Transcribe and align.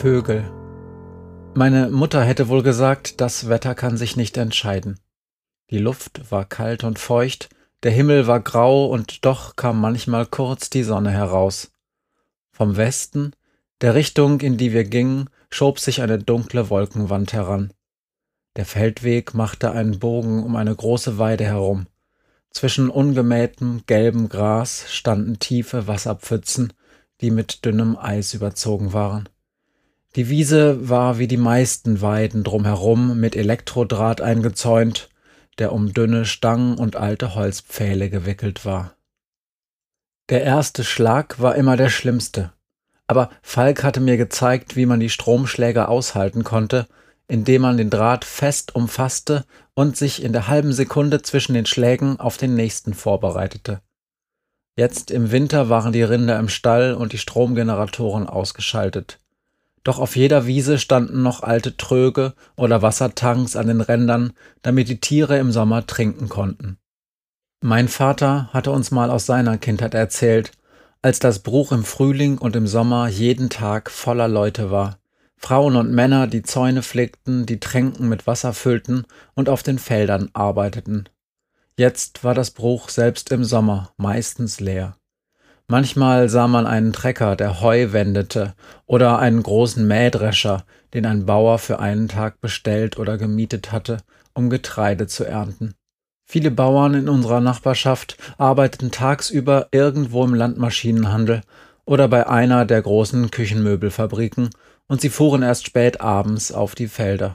Vögel. 0.00 0.48
Meine 1.56 1.90
Mutter 1.90 2.22
hätte 2.22 2.46
wohl 2.46 2.62
gesagt, 2.62 3.20
das 3.20 3.48
Wetter 3.48 3.74
kann 3.74 3.96
sich 3.96 4.16
nicht 4.16 4.36
entscheiden. 4.36 5.00
Die 5.70 5.78
Luft 5.78 6.30
war 6.30 6.44
kalt 6.44 6.84
und 6.84 7.00
feucht, 7.00 7.48
der 7.82 7.90
Himmel 7.90 8.28
war 8.28 8.38
grau 8.38 8.86
und 8.86 9.24
doch 9.24 9.56
kam 9.56 9.80
manchmal 9.80 10.24
kurz 10.24 10.70
die 10.70 10.84
Sonne 10.84 11.10
heraus. 11.10 11.72
Vom 12.52 12.76
Westen, 12.76 13.32
der 13.80 13.96
Richtung, 13.96 14.40
in 14.40 14.56
die 14.56 14.72
wir 14.72 14.84
gingen, 14.84 15.30
schob 15.50 15.80
sich 15.80 16.00
eine 16.00 16.20
dunkle 16.20 16.70
Wolkenwand 16.70 17.32
heran. 17.32 17.72
Der 18.54 18.66
Feldweg 18.66 19.34
machte 19.34 19.72
einen 19.72 19.98
Bogen 19.98 20.44
um 20.44 20.54
eine 20.54 20.76
große 20.76 21.18
Weide 21.18 21.44
herum. 21.44 21.88
Zwischen 22.50 22.88
ungemähtem 22.88 23.82
gelbem 23.86 24.28
Gras 24.28 24.84
standen 24.92 25.40
tiefe 25.40 25.88
Wasserpfützen, 25.88 26.72
die 27.20 27.32
mit 27.32 27.64
dünnem 27.64 27.96
Eis 27.96 28.32
überzogen 28.32 28.92
waren. 28.92 29.28
Die 30.18 30.30
Wiese 30.30 30.88
war 30.88 31.18
wie 31.20 31.28
die 31.28 31.36
meisten 31.36 32.00
Weiden 32.00 32.42
drumherum 32.42 33.20
mit 33.20 33.36
Elektrodraht 33.36 34.20
eingezäunt, 34.20 35.10
der 35.58 35.70
um 35.70 35.94
dünne 35.94 36.24
Stangen 36.24 36.76
und 36.76 36.96
alte 36.96 37.36
Holzpfähle 37.36 38.10
gewickelt 38.10 38.64
war. 38.64 38.96
Der 40.28 40.42
erste 40.42 40.82
Schlag 40.82 41.38
war 41.40 41.54
immer 41.54 41.76
der 41.76 41.88
schlimmste, 41.88 42.52
aber 43.06 43.30
Falk 43.42 43.84
hatte 43.84 44.00
mir 44.00 44.16
gezeigt, 44.16 44.74
wie 44.74 44.86
man 44.86 44.98
die 44.98 45.08
Stromschläge 45.08 45.86
aushalten 45.86 46.42
konnte, 46.42 46.88
indem 47.28 47.62
man 47.62 47.76
den 47.76 47.88
Draht 47.88 48.24
fest 48.24 48.74
umfasste 48.74 49.44
und 49.74 49.96
sich 49.96 50.20
in 50.20 50.32
der 50.32 50.48
halben 50.48 50.72
Sekunde 50.72 51.22
zwischen 51.22 51.54
den 51.54 51.64
Schlägen 51.64 52.18
auf 52.18 52.38
den 52.38 52.56
nächsten 52.56 52.92
vorbereitete. 52.92 53.82
Jetzt 54.76 55.12
im 55.12 55.30
Winter 55.30 55.68
waren 55.68 55.92
die 55.92 56.02
Rinder 56.02 56.40
im 56.40 56.48
Stall 56.48 56.94
und 56.94 57.12
die 57.12 57.18
Stromgeneratoren 57.18 58.26
ausgeschaltet. 58.26 59.20
Doch 59.88 59.98
auf 59.98 60.16
jeder 60.16 60.44
Wiese 60.46 60.78
standen 60.78 61.22
noch 61.22 61.42
alte 61.42 61.78
Tröge 61.78 62.34
oder 62.56 62.82
Wassertanks 62.82 63.56
an 63.56 63.68
den 63.68 63.80
Rändern, 63.80 64.34
damit 64.60 64.90
die 64.90 65.00
Tiere 65.00 65.38
im 65.38 65.50
Sommer 65.50 65.86
trinken 65.86 66.28
konnten. 66.28 66.76
Mein 67.62 67.88
Vater 67.88 68.50
hatte 68.52 68.70
uns 68.70 68.90
mal 68.90 69.10
aus 69.10 69.24
seiner 69.24 69.56
Kindheit 69.56 69.94
erzählt, 69.94 70.52
als 71.00 71.20
das 71.20 71.38
Bruch 71.38 71.72
im 71.72 71.84
Frühling 71.84 72.36
und 72.36 72.54
im 72.54 72.66
Sommer 72.66 73.08
jeden 73.08 73.48
Tag 73.48 73.90
voller 73.90 74.28
Leute 74.28 74.70
war. 74.70 74.98
Frauen 75.38 75.74
und 75.74 75.90
Männer, 75.90 76.26
die 76.26 76.42
Zäune 76.42 76.82
pflegten, 76.82 77.46
die 77.46 77.58
Tränken 77.58 78.10
mit 78.10 78.26
Wasser 78.26 78.52
füllten 78.52 79.06
und 79.32 79.48
auf 79.48 79.62
den 79.62 79.78
Feldern 79.78 80.28
arbeiteten. 80.34 81.08
Jetzt 81.78 82.24
war 82.24 82.34
das 82.34 82.50
Bruch 82.50 82.90
selbst 82.90 83.32
im 83.32 83.42
Sommer 83.42 83.94
meistens 83.96 84.60
leer. 84.60 84.97
Manchmal 85.70 86.30
sah 86.30 86.48
man 86.48 86.66
einen 86.66 86.94
Trecker, 86.94 87.36
der 87.36 87.60
Heu 87.60 87.92
wendete, 87.92 88.54
oder 88.86 89.18
einen 89.18 89.42
großen 89.42 89.86
Mähdrescher, 89.86 90.64
den 90.94 91.04
ein 91.04 91.26
Bauer 91.26 91.58
für 91.58 91.78
einen 91.78 92.08
Tag 92.08 92.40
bestellt 92.40 92.98
oder 92.98 93.18
gemietet 93.18 93.70
hatte, 93.70 93.98
um 94.32 94.48
Getreide 94.48 95.06
zu 95.06 95.24
ernten. 95.24 95.74
Viele 96.24 96.50
Bauern 96.50 96.94
in 96.94 97.08
unserer 97.10 97.40
Nachbarschaft 97.40 98.16
arbeiteten 98.38 98.90
tagsüber 98.90 99.68
irgendwo 99.70 100.24
im 100.24 100.32
Landmaschinenhandel 100.32 101.42
oder 101.84 102.08
bei 102.08 102.26
einer 102.26 102.64
der 102.64 102.80
großen 102.80 103.30
Küchenmöbelfabriken, 103.30 104.48
und 104.86 105.02
sie 105.02 105.10
fuhren 105.10 105.42
erst 105.42 105.66
spät 105.66 106.00
abends 106.00 106.50
auf 106.50 106.74
die 106.74 106.88
Felder. 106.88 107.34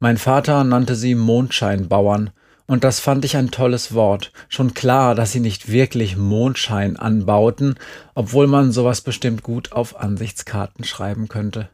Mein 0.00 0.16
Vater 0.16 0.64
nannte 0.64 0.96
sie 0.96 1.14
Mondscheinbauern, 1.14 2.30
und 2.68 2.84
das 2.84 3.00
fand 3.00 3.24
ich 3.24 3.36
ein 3.36 3.50
tolles 3.50 3.94
Wort. 3.94 4.30
Schon 4.48 4.74
klar, 4.74 5.14
dass 5.14 5.32
sie 5.32 5.40
nicht 5.40 5.72
wirklich 5.72 6.16
Mondschein 6.16 6.96
anbauten, 6.96 7.76
obwohl 8.14 8.46
man 8.46 8.70
sowas 8.70 9.00
bestimmt 9.00 9.42
gut 9.42 9.72
auf 9.72 9.98
Ansichtskarten 9.98 10.84
schreiben 10.84 11.28
könnte. 11.28 11.70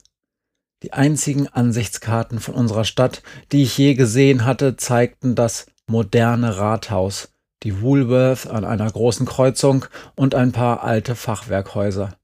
Die 0.82 0.92
einzigen 0.92 1.48
Ansichtskarten 1.48 2.38
von 2.38 2.54
unserer 2.54 2.84
Stadt, 2.84 3.22
die 3.52 3.64
ich 3.64 3.76
je 3.76 3.94
gesehen 3.94 4.44
hatte, 4.44 4.76
zeigten 4.76 5.34
das 5.34 5.66
moderne 5.86 6.56
Rathaus, 6.58 7.32
die 7.64 7.82
Woolworth 7.82 8.46
an 8.46 8.64
einer 8.64 8.90
großen 8.90 9.26
Kreuzung 9.26 9.86
und 10.14 10.34
ein 10.34 10.52
paar 10.52 10.84
alte 10.84 11.16
Fachwerkhäuser. 11.16 12.16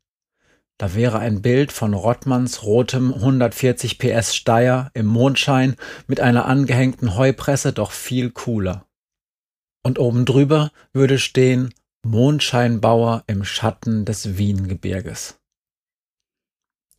Da 0.81 0.95
wäre 0.95 1.19
ein 1.19 1.43
Bild 1.43 1.73
von 1.73 1.93
Rottmanns 1.93 2.63
rotem 2.63 3.13
140 3.13 3.99
PS 3.99 4.35
Steyr 4.35 4.91
im 4.95 5.05
Mondschein 5.05 5.77
mit 6.07 6.21
einer 6.21 6.47
angehängten 6.47 7.17
Heupresse 7.17 7.75
doch 7.75 7.91
viel 7.91 8.31
cooler. 8.31 8.87
Und 9.83 9.99
oben 9.99 10.25
drüber 10.25 10.71
würde 10.95 11.19
stehen 11.19 11.75
Mondscheinbauer 12.03 13.25
im 13.27 13.45
Schatten 13.45 14.07
des 14.07 14.39
Wiengebirges. 14.39 15.39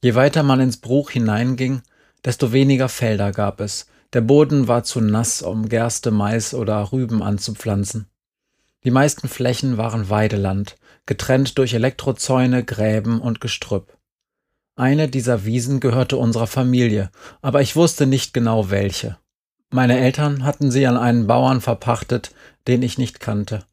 Je 0.03 0.13
weiter 0.13 0.43
man 0.43 0.59
ins 0.59 0.77
Bruch 0.77 1.09
hineinging, 1.09 1.81
desto 2.23 2.51
weniger 2.51 2.87
Felder 2.87 3.31
gab 3.31 3.59
es. 3.61 3.87
Der 4.13 4.21
Boden 4.21 4.67
war 4.67 4.83
zu 4.83 5.01
nass, 5.01 5.41
um 5.41 5.69
Gerste, 5.69 6.11
Mais 6.11 6.53
oder 6.53 6.91
Rüben 6.91 7.23
anzupflanzen. 7.23 8.05
Die 8.83 8.91
meisten 8.91 9.27
Flächen 9.27 9.77
waren 9.77 10.09
Weideland, 10.09 10.77
getrennt 11.05 11.57
durch 11.57 11.73
Elektrozäune, 11.73 12.63
Gräben 12.63 13.21
und 13.21 13.39
Gestrüpp. 13.41 13.97
Eine 14.75 15.07
dieser 15.07 15.45
Wiesen 15.45 15.79
gehörte 15.79 16.17
unserer 16.17 16.47
Familie, 16.47 17.11
aber 17.41 17.61
ich 17.61 17.75
wusste 17.75 18.07
nicht 18.07 18.33
genau 18.33 18.69
welche. 18.71 19.17
Meine 19.69 19.99
Eltern 19.99 20.43
hatten 20.43 20.71
sie 20.71 20.87
an 20.87 20.97
einen 20.97 21.27
Bauern 21.27 21.61
verpachtet, 21.61 22.33
den 22.67 22.81
ich 22.81 22.97
nicht 22.97 23.19
kannte. 23.19 23.65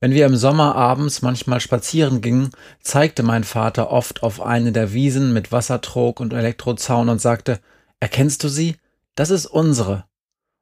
Wenn 0.00 0.12
wir 0.12 0.26
im 0.26 0.36
Sommer 0.36 0.74
abends 0.74 1.22
manchmal 1.22 1.60
spazieren 1.60 2.20
gingen, 2.20 2.50
zeigte 2.80 3.22
mein 3.22 3.44
Vater 3.44 3.90
oft 3.90 4.22
auf 4.22 4.42
eine 4.42 4.72
der 4.72 4.92
Wiesen 4.92 5.32
mit 5.32 5.52
Wassertrog 5.52 6.20
und 6.20 6.34
Elektrozaun 6.34 7.08
und 7.08 7.20
sagte, 7.20 7.60
Erkennst 7.98 8.44
du 8.44 8.48
sie? 8.48 8.76
Das 9.14 9.30
ist 9.30 9.46
unsere. 9.46 10.04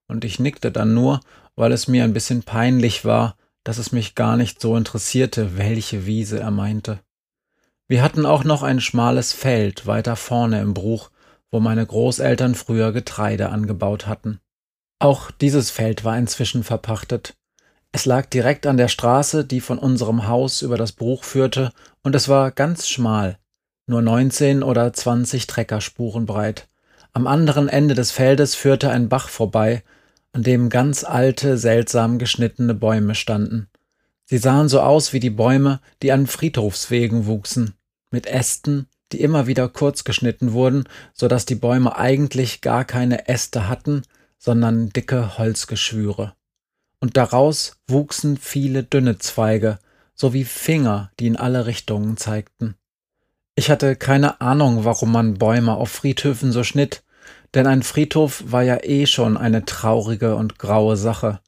Und 0.07 0.25
ich 0.25 0.39
nickte 0.39 0.71
dann 0.71 0.95
nur, 0.95 1.21
weil 1.57 1.73
es 1.73 1.89
mir 1.89 2.05
ein 2.05 2.13
bisschen 2.13 2.45
peinlich 2.45 3.05
war, 3.05 3.37
dass 3.65 3.79
es 3.79 3.93
mich 3.93 4.15
gar 4.15 4.37
nicht 4.37 4.61
so 4.61 4.77
interessierte, 4.77 5.57
welche 5.57 6.07
Wiese 6.07 6.39
er 6.39 6.51
meinte. 6.51 7.01
Wir 7.89 8.03
hatten 8.03 8.25
auch 8.25 8.45
noch 8.45 8.63
ein 8.63 8.81
schmales 8.81 9.33
Feld 9.33 9.87
weiter 9.87 10.17
vorne 10.17 10.61
im 10.61 10.75
Bruch, 10.75 11.11
wo 11.51 11.61
meine 11.61 11.85
Großeltern 11.85 12.55
früher 12.55 12.93
Getreide 12.93 13.51
angebaut 13.51 14.07
hatten. 14.07 14.41
Auch 14.99 15.31
dieses 15.31 15.71
Feld 15.71 16.05
war 16.05 16.17
inzwischen 16.17 16.65
verpachtet. 16.65 17.35
Es 17.93 18.07
lag 18.07 18.27
direkt 18.27 18.67
an 18.67 18.77
der 18.77 18.89
Straße, 18.89 19.45
die 19.45 19.61
von 19.61 19.79
unserem 19.79 20.27
Haus 20.27 20.63
über 20.63 20.77
das 20.77 20.93
Bruch 20.93 21.25
führte, 21.25 21.73
und 22.03 22.15
es 22.15 22.29
war 22.29 22.51
ganz 22.51 22.89
schmal, 22.89 23.39
nur 23.87 24.03
19 24.03 24.63
oder 24.63 24.93
20 24.93 25.47
Treckerspuren 25.47 26.27
breit. 26.27 26.69
Am 27.13 27.27
anderen 27.27 27.69
Ende 27.69 27.95
des 27.95 28.11
Feldes 28.11 28.55
führte 28.55 28.91
ein 28.91 29.09
Bach 29.09 29.29
vorbei, 29.29 29.85
an 30.35 30.43
dem 30.43 30.69
ganz 30.69 31.05
alte, 31.05 31.57
seltsam 31.57 32.19
geschnittene 32.19 32.75
Bäume 32.75 33.15
standen. 33.15 33.69
Sie 34.25 34.39
sahen 34.39 34.69
so 34.69 34.81
aus 34.81 35.13
wie 35.13 35.21
die 35.21 35.31
Bäume, 35.31 35.81
die 36.03 36.11
an 36.11 36.27
Friedhofswegen 36.27 37.27
wuchsen, 37.27 37.75
mit 38.11 38.27
Ästen, 38.27 38.89
die 39.13 39.21
immer 39.21 39.47
wieder 39.47 39.69
kurz 39.69 40.03
geschnitten 40.03 40.53
wurden, 40.53 40.89
so 41.13 41.29
dass 41.29 41.47
die 41.47 41.55
Bäume 41.55 41.97
eigentlich 41.97 42.63
gar 42.63 42.85
keine 42.85 43.29
Äste 43.29 43.69
hatten, 43.69 44.03
sondern 44.37 44.91
dicke 44.91 45.39
Holzgeschwüre. 45.39 46.35
Und 46.99 47.17
daraus 47.17 47.77
wuchsen 47.87 48.37
viele 48.37 48.83
dünne 48.83 49.19
Zweige, 49.19 49.79
sowie 50.15 50.45
Finger, 50.45 51.13
die 51.21 51.29
in 51.29 51.37
alle 51.37 51.67
Richtungen 51.67 52.17
zeigten. 52.17 52.75
Ich 53.55 53.71
hatte 53.71 53.95
keine 53.95 54.41
Ahnung, 54.41 54.85
warum 54.85 55.13
man 55.13 55.35
Bäume 55.35 55.75
auf 55.75 55.91
Friedhöfen 55.91 56.51
so 56.51 56.65
schnitt, 56.65 57.05
denn 57.55 57.67
ein 57.67 57.83
Friedhof 57.83 58.43
war 58.47 58.63
ja 58.63 58.83
eh 58.83 59.07
schon 59.07 59.37
eine 59.37 59.65
traurige 59.65 60.37
und 60.37 60.59
graue 60.59 60.97
Sache. 60.97 61.41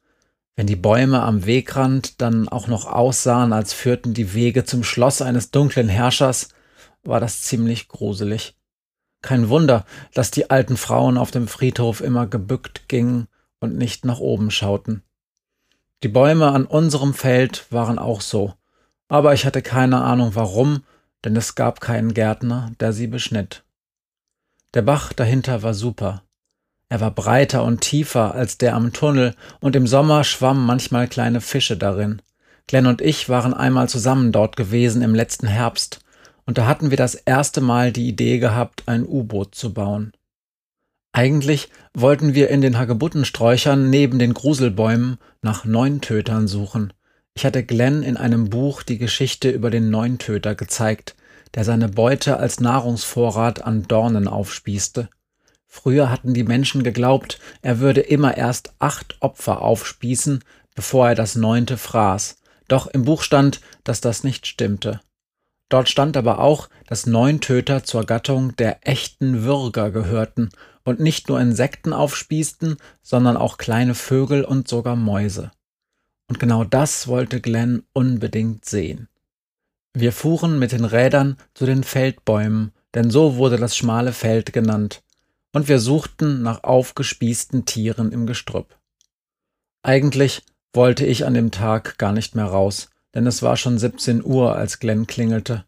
Wenn 0.55 0.67
die 0.67 0.75
Bäume 0.75 1.21
am 1.21 1.45
Wegrand 1.45 2.21
dann 2.21 2.49
auch 2.49 2.67
noch 2.67 2.85
aussahen, 2.85 3.53
als 3.53 3.73
führten 3.73 4.13
die 4.13 4.33
Wege 4.33 4.63
zum 4.63 4.83
Schloss 4.83 5.21
eines 5.21 5.51
dunklen 5.51 5.89
Herrschers, 5.89 6.49
war 7.03 7.19
das 7.19 7.43
ziemlich 7.43 7.87
gruselig. 7.87 8.57
Kein 9.21 9.49
Wunder, 9.49 9.85
dass 10.13 10.31
die 10.31 10.49
alten 10.49 10.77
Frauen 10.77 11.17
auf 11.17 11.31
dem 11.31 11.47
Friedhof 11.47 12.01
immer 12.01 12.27
gebückt 12.27 12.87
gingen 12.87 13.27
und 13.59 13.75
nicht 13.77 14.05
nach 14.05 14.19
oben 14.19 14.51
schauten. 14.51 15.03
Die 16.03 16.07
Bäume 16.07 16.51
an 16.51 16.65
unserem 16.65 17.13
Feld 17.13 17.65
waren 17.71 17.99
auch 17.99 18.21
so, 18.21 18.53
aber 19.09 19.33
ich 19.33 19.45
hatte 19.45 19.61
keine 19.61 20.01
Ahnung 20.01 20.31
warum, 20.35 20.83
denn 21.25 21.35
es 21.35 21.55
gab 21.55 21.81
keinen 21.81 22.13
Gärtner, 22.13 22.71
der 22.79 22.93
sie 22.93 23.07
beschnitt. 23.07 23.63
Der 24.73 24.81
Bach 24.81 25.13
dahinter 25.13 25.63
war 25.63 25.73
super. 25.73 26.23
Er 26.89 27.01
war 27.01 27.11
breiter 27.11 27.63
und 27.63 27.81
tiefer 27.81 28.33
als 28.33 28.57
der 28.57 28.75
am 28.75 28.93
Tunnel, 28.93 29.35
und 29.59 29.75
im 29.75 29.87
Sommer 29.87 30.23
schwammen 30.23 30.65
manchmal 30.65 31.07
kleine 31.07 31.41
Fische 31.41 31.77
darin. 31.77 32.21
Glenn 32.67 32.87
und 32.87 33.01
ich 33.01 33.29
waren 33.29 33.53
einmal 33.53 33.89
zusammen 33.89 34.31
dort 34.31 34.55
gewesen 34.57 35.01
im 35.01 35.15
letzten 35.15 35.47
Herbst, 35.47 35.99
und 36.45 36.57
da 36.57 36.65
hatten 36.65 36.89
wir 36.89 36.97
das 36.97 37.15
erste 37.15 37.61
Mal 37.61 37.91
die 37.91 38.07
Idee 38.07 38.39
gehabt, 38.39 38.83
ein 38.87 39.05
U-Boot 39.05 39.55
zu 39.55 39.73
bauen. 39.73 40.13
Eigentlich 41.13 41.69
wollten 41.93 42.35
wir 42.35 42.49
in 42.49 42.61
den 42.61 42.77
Hagebuttensträuchern 42.77 43.89
neben 43.89 44.19
den 44.19 44.33
Gruselbäumen 44.33 45.17
nach 45.41 45.65
Neuntötern 45.65 46.47
suchen. 46.47 46.93
Ich 47.33 47.45
hatte 47.45 47.63
Glenn 47.63 48.03
in 48.03 48.17
einem 48.17 48.49
Buch 48.49 48.83
die 48.83 48.97
Geschichte 48.97 49.49
über 49.49 49.69
den 49.69 49.89
Neuntöter 49.89 50.55
gezeigt, 50.55 51.15
der 51.55 51.63
seine 51.63 51.89
Beute 51.89 52.37
als 52.37 52.59
Nahrungsvorrat 52.59 53.63
an 53.63 53.83
Dornen 53.83 54.27
aufspießte. 54.27 55.09
Früher 55.67 56.09
hatten 56.09 56.33
die 56.33 56.43
Menschen 56.43 56.83
geglaubt, 56.83 57.39
er 57.61 57.79
würde 57.79 58.01
immer 58.01 58.37
erst 58.37 58.73
acht 58.79 59.17
Opfer 59.21 59.61
aufspießen, 59.61 60.43
bevor 60.75 61.09
er 61.09 61.15
das 61.15 61.35
neunte 61.35 61.77
fraß. 61.77 62.37
Doch 62.67 62.87
im 62.87 63.05
Buch 63.05 63.21
stand, 63.21 63.61
dass 63.83 64.01
das 64.01 64.23
nicht 64.23 64.47
stimmte. 64.47 65.01
Dort 65.69 65.89
stand 65.89 66.15
aber 66.15 66.39
auch, 66.39 66.69
dass 66.87 67.05
Neuntöter 67.05 67.83
zur 67.83 68.05
Gattung 68.05 68.55
der 68.55 68.87
echten 68.87 69.43
Würger 69.43 69.91
gehörten 69.91 70.49
und 70.83 70.99
nicht 71.01 71.27
nur 71.27 71.41
Insekten 71.41 71.91
aufspießten, 71.91 72.77
sondern 73.01 73.35
auch 73.35 73.57
kleine 73.57 73.93
Vögel 73.93 74.45
und 74.45 74.67
sogar 74.69 74.95
Mäuse. 74.95 75.51
Und 76.29 76.39
genau 76.39 76.63
das 76.63 77.07
wollte 77.07 77.41
Glenn 77.41 77.83
unbedingt 77.93 78.65
sehen. 78.65 79.09
Wir 79.99 80.11
fuhren 80.11 80.59
mit 80.59 80.73
den 80.73 80.85
Rädern 80.85 81.37
zu 81.55 81.65
den 81.65 81.83
Feldbäumen, 81.83 82.71
denn 82.93 83.09
so 83.09 83.37
wurde 83.37 83.57
das 83.57 83.75
schmale 83.75 84.13
Feld 84.13 84.53
genannt, 84.53 85.01
und 85.53 85.67
wir 85.67 85.79
suchten 85.79 86.43
nach 86.43 86.63
aufgespießten 86.63 87.65
Tieren 87.65 88.11
im 88.11 88.27
Gestrüpp. 88.27 88.77
Eigentlich 89.81 90.43
wollte 90.71 91.03
ich 91.03 91.25
an 91.25 91.33
dem 91.33 91.49
Tag 91.49 91.97
gar 91.97 92.11
nicht 92.11 92.35
mehr 92.35 92.45
raus, 92.45 92.91
denn 93.15 93.25
es 93.25 93.41
war 93.41 93.57
schon 93.57 93.79
17 93.79 94.23
Uhr, 94.23 94.55
als 94.55 94.77
Glenn 94.77 95.07
klingelte. 95.07 95.65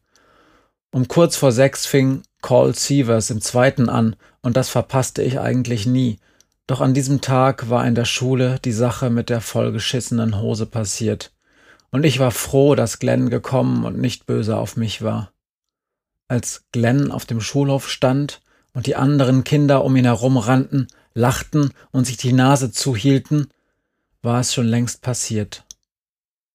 Um 0.92 1.08
kurz 1.08 1.36
vor 1.36 1.52
sechs 1.52 1.88
fing 1.88 2.22
Call 2.44 2.76
Sievers 2.76 3.32
im 3.32 3.42
zweiten 3.42 3.90
an, 3.90 4.16
und 4.44 4.56
das 4.56 4.70
verpasste 4.70 5.24
ich 5.24 5.40
eigentlich 5.40 5.88
nie. 5.88 6.20
Doch 6.68 6.82
an 6.82 6.94
diesem 6.94 7.22
Tag 7.22 7.72
war 7.72 7.88
in 7.88 7.96
der 7.96 8.06
Schule 8.06 8.60
die 8.64 8.74
Sache 8.74 9.10
mit 9.10 9.32
der 9.32 9.42
vollgeschissenen 9.42 10.40
Hose 10.40 10.68
passiert. 10.68 11.32
Und 11.92 12.06
ich 12.06 12.20
war 12.20 12.32
froh, 12.32 12.76
dass 12.76 13.00
Glenn 13.00 13.30
gekommen 13.30 13.86
und 13.86 13.98
nicht 13.98 14.26
böse 14.26 14.58
auf 14.58 14.78
mich 14.78 15.02
war. 15.02 15.32
Als 16.28 16.66
Glenn 16.72 17.12
auf 17.12 17.26
dem 17.26 17.42
Schulhof 17.42 17.90
stand 17.90 18.42
und 18.74 18.86
die 18.86 18.96
anderen 18.96 19.44
Kinder 19.44 19.84
um 19.84 19.96
ihn 19.96 20.06
herum 20.06 20.38
rannten, 20.38 20.88
lachten 21.14 21.72
und 21.92 22.06
sich 22.06 22.18
die 22.18 22.34
Nase 22.34 22.72
zuhielten, 22.72 23.48
war 24.22 24.40
es 24.40 24.54
schon 24.54 24.68
längst 24.68 25.02
passiert. 25.02 25.66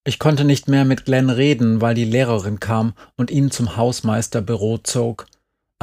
Ich 0.05 0.19
konnte 0.19 0.45
nicht 0.45 0.69
mehr 0.69 0.85
mit 0.85 1.07
Glenn 1.07 1.31
reden, 1.31 1.81
weil 1.81 1.95
die 1.95 2.05
Lehrerin 2.05 2.61
kam 2.61 2.93
und 3.17 3.31
ihn 3.31 3.51
zum 3.51 3.77
Hausmeisterbüro 3.77 4.79
zog 4.79 5.27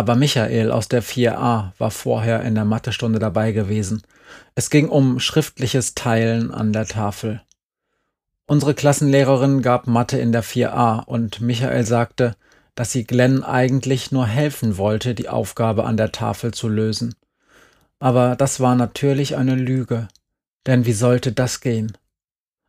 aber 0.01 0.15
Michael 0.15 0.71
aus 0.71 0.88
der 0.88 1.03
4a 1.03 1.74
war 1.77 1.92
vorher 1.92 2.42
in 2.42 2.56
der 2.56 2.65
Mathestunde 2.65 3.19
dabei 3.19 3.51
gewesen. 3.51 4.01
Es 4.56 4.71
ging 4.71 4.89
um 4.89 5.19
schriftliches 5.19 5.94
Teilen 5.94 6.51
an 6.51 6.74
der 6.74 6.88
Tafel. 6.88 7.44
Unsere 8.47 8.73
Klassenlehrerin 8.73 9.61
gab 9.61 9.88
Mathe 9.88 10.19
in 10.19 10.31
der 10.31 10.43
4a 10.43 11.05
und 11.05 11.41
Michael 11.41 11.85
sagte, 11.85 12.35
dass 12.75 12.91
sie 12.91 13.05
Glenn 13.05 13.43
eigentlich 13.43 14.11
nur 14.11 14.25
helfen 14.25 14.77
wollte, 14.77 15.15
die 15.15 15.29
Aufgabe 15.29 15.85
an 15.85 15.97
der 15.97 16.11
Tafel 16.11 16.53
zu 16.53 16.67
lösen. 16.67 17.15
Aber 17.99 18.35
das 18.35 18.59
war 18.59 18.75
natürlich 18.75 19.35
eine 19.38 19.55
Lüge. 19.55 20.07
Denn 20.65 20.85
wie 20.85 20.93
sollte 20.93 21.31
das 21.31 21.61
gehen? 21.61 21.97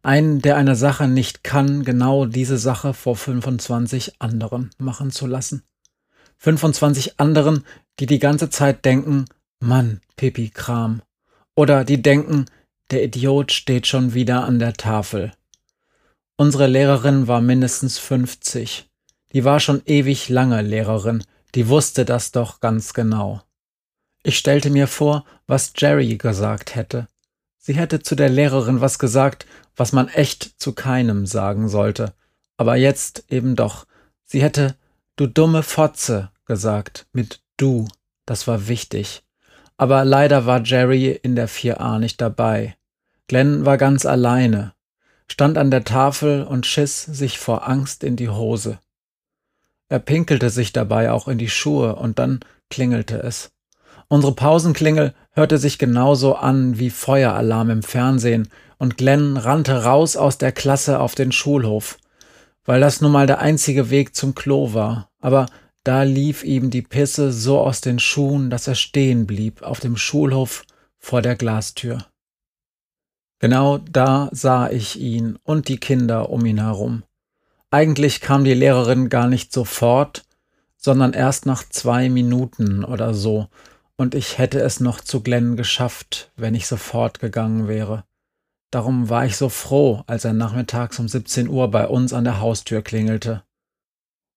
Einen, 0.03 0.43
der 0.43 0.57
eine 0.57 0.75
Sache 0.75 1.07
nicht 1.07 1.45
kann, 1.45 1.85
genau 1.85 2.27
diese 2.27 2.59
Sache 2.59 2.93
vor 2.93 3.17
25 3.17 4.21
anderen 4.21 4.71
machen 4.79 5.11
zu 5.11 5.27
lassen. 5.27 5.63
25 6.39 7.21
anderen, 7.21 7.65
die 8.01 8.07
die 8.07 8.19
ganze 8.19 8.51
Zeit 8.51 8.85
denken, 8.85 9.27
Mann, 9.61 10.01
Pipi 10.17 10.51
Kram. 10.51 11.03
Oder 11.55 11.85
die 11.85 12.03
denken, 12.03 12.47
der 12.91 13.05
Idiot 13.05 13.53
steht 13.53 13.87
schon 13.87 14.13
wieder 14.13 14.45
an 14.45 14.59
der 14.59 14.73
Tafel. 14.75 15.33
Unsere 16.37 16.67
Lehrerin 16.67 17.29
war 17.29 17.41
mindestens 17.41 17.99
50. 17.99 18.89
Die 19.33 19.45
war 19.45 19.61
schon 19.61 19.83
ewig 19.87 20.29
lange 20.29 20.63
Lehrerin, 20.63 21.25
die 21.55 21.69
wusste 21.69 22.05
das 22.05 22.33
doch 22.33 22.61
ganz 22.61 22.95
genau. 22.95 23.43
Ich 24.23 24.39
stellte 24.39 24.71
mir 24.71 24.87
vor, 24.87 25.25
was 25.47 25.73
Jerry 25.77 26.17
gesagt 26.17 26.75
hätte. 26.75 27.09
Sie 27.59 27.75
hätte 27.75 28.01
zu 28.01 28.15
der 28.15 28.29
Lehrerin 28.29 28.81
was 28.81 28.99
gesagt, 28.99 29.47
was 29.77 29.93
man 29.93 30.09
echt 30.09 30.61
zu 30.61 30.73
keinem 30.73 31.27
sagen 31.27 31.69
sollte. 31.69 32.15
Aber 32.57 32.77
jetzt 32.77 33.25
eben 33.29 33.57
doch. 33.57 33.87
Sie 34.25 34.43
hätte, 34.43 34.77
du 35.17 35.27
dumme 35.27 35.63
Fotze, 35.63 36.31
gesagt 36.47 37.07
mit 37.13 37.41
du. 37.57 37.87
Das 38.27 38.47
war 38.47 38.69
wichtig. 38.69 39.23
Aber 39.77 40.05
leider 40.05 40.47
war 40.47 40.63
Jerry 40.63 41.11
in 41.11 41.35
der 41.35 41.49
4a 41.49 41.99
nicht 41.99 42.21
dabei. 42.21 42.77
Glenn 43.27 43.65
war 43.65 43.79
ganz 43.79 44.07
alleine, 44.07 44.75
stand 45.33 45.57
an 45.57 45.71
der 45.71 45.83
Tafel 45.83 46.43
und 46.43 46.67
schiss 46.67 47.05
sich 47.05 47.39
vor 47.39 47.67
Angst 47.67 48.05
in 48.05 48.17
die 48.17 48.29
Hose. 48.29 48.79
Er 49.89 49.99
pinkelte 49.99 50.51
sich 50.51 50.75
dabei 50.75 51.11
auch 51.11 51.27
in 51.27 51.39
die 51.39 51.49
Schuhe 51.49 51.97
und 51.97 52.19
dann 52.19 52.41
klingelte 52.69 53.17
es. 53.23 53.51
Unsere 54.09 54.35
Pausenklingel 54.35 55.15
hörte 55.31 55.57
sich 55.57 55.79
genauso 55.79 56.35
an 56.35 56.79
wie 56.79 56.91
Feueralarm 56.91 57.71
im 57.71 57.83
Fernsehen 57.83 58.51
und 58.77 58.99
Glenn 58.99 59.39
rannte 59.39 59.85
raus 59.85 60.19
aus 60.19 60.37
der 60.37 60.53
Klasse 60.53 61.01
auf 61.01 61.15
den 61.15 61.33
Schulhof, 61.33 61.97
weil 62.67 62.81
das 62.81 63.01
nun 63.01 63.13
mal 63.13 63.27
der 63.27 63.39
einzige 63.39 63.89
Weg 63.89 64.15
zum 64.15 64.35
Klo 64.35 64.75
war. 64.75 65.09
Aber 65.23 65.47
da 65.83 66.03
lief 66.03 66.45
ihm 66.45 66.69
die 66.69 66.83
Pisse 66.83 67.33
so 67.33 67.59
aus 67.59 67.81
den 67.81 67.99
Schuhen, 67.99 68.51
dass 68.51 68.69
er 68.69 68.75
stehen 68.75 69.27
blieb 69.27 69.63
auf 69.63 69.81
dem 69.81 69.97
Schulhof 69.97 70.67
vor 70.99 71.23
der 71.23 71.37
Glastür. 71.37 72.05
Genau 73.43 73.79
da 73.79 74.29
sah 74.31 74.71
ich 74.71 75.01
ihn 75.01 75.37
und 75.43 75.67
die 75.67 75.79
Kinder 75.79 76.31
um 76.31 76.47
ihn 76.47 76.61
herum. 76.61 77.03
Eigentlich 77.73 78.21
kam 78.21 78.45
die 78.45 78.55
Lehrerin 78.55 79.09
gar 79.09 79.27
nicht 79.27 79.53
sofort, 79.53 80.23
sondern 80.77 81.13
erst 81.13 81.45
nach 81.45 81.69
zwei 81.69 82.09
Minuten 82.09 82.85
oder 82.85 83.15
so, 83.15 83.49
und 83.97 84.15
ich 84.15 84.39
hätte 84.39 84.61
es 84.61 84.79
noch 84.79 85.01
zu 85.01 85.23
Glenn 85.23 85.57
geschafft, 85.57 86.31
wenn 86.37 86.55
ich 86.55 86.69
sofort 86.69 87.19
gegangen 87.19 87.67
wäre. 87.67 88.05
Darum 88.71 89.09
war 89.09 89.27
ich 89.27 89.37
so 89.37 89.49
froh, 89.49 90.05
als 90.07 90.25
er 90.25 90.35
nachmittags 90.35 91.01
um 91.01 91.09
17 91.09 91.49
Uhr 91.49 91.69
bei 91.69 91.89
uns 91.89 92.13
an 92.13 92.23
der 92.23 92.39
Haustür 92.39 92.81
klingelte. 92.81 93.43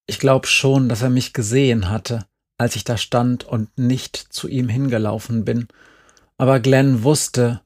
Ich 0.08 0.18
glaube 0.18 0.48
schon, 0.48 0.90
dass 0.90 1.04
er 1.04 1.12
mich 1.12 1.32
gesehen 1.32 1.92
hatte, 1.92 2.26
als 2.58 2.76
ich 2.76 2.84
da 2.84 2.98
stand 2.98 3.44
und 3.44 3.78
nicht 3.78 4.18
zu 4.18 4.48
ihm 4.48 4.68
hingelaufen 4.68 5.46
bin. 5.46 5.68
Aber 6.40 6.60
Glenn 6.60 7.04
wusste, 7.04 7.62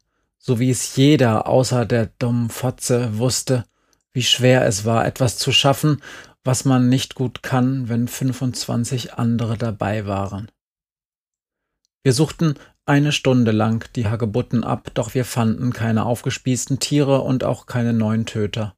so 0.49 0.59
wie 0.59 0.71
es 0.71 0.95
jeder 0.95 1.45
außer 1.45 1.85
der 1.85 2.07
dummen 2.17 2.49
Fotze 2.49 3.19
wusste, 3.19 3.65
wie 4.13 4.23
schwer 4.23 4.65
es 4.65 4.83
war, 4.83 5.05
etwas 5.05 5.37
zu 5.37 5.51
schaffen, 5.51 6.01
was 6.43 6.65
man 6.65 6.89
nicht 6.89 7.13
gut 7.13 7.43
kann, 7.43 7.87
wenn 7.87 8.07
25 8.07 9.13
andere 9.13 9.59
dabei 9.59 10.07
waren. 10.07 10.49
Wir 12.01 12.13
suchten 12.13 12.55
eine 12.87 13.11
Stunde 13.11 13.51
lang 13.51 13.93
die 13.95 14.07
Hagebutten 14.07 14.63
ab, 14.63 14.89
doch 14.95 15.13
wir 15.13 15.23
fanden 15.23 15.71
keine 15.71 16.07
aufgespießten 16.07 16.79
Tiere 16.79 17.21
und 17.21 17.43
auch 17.43 17.67
keine 17.67 17.93
neuen 17.93 18.25
Töter. 18.25 18.75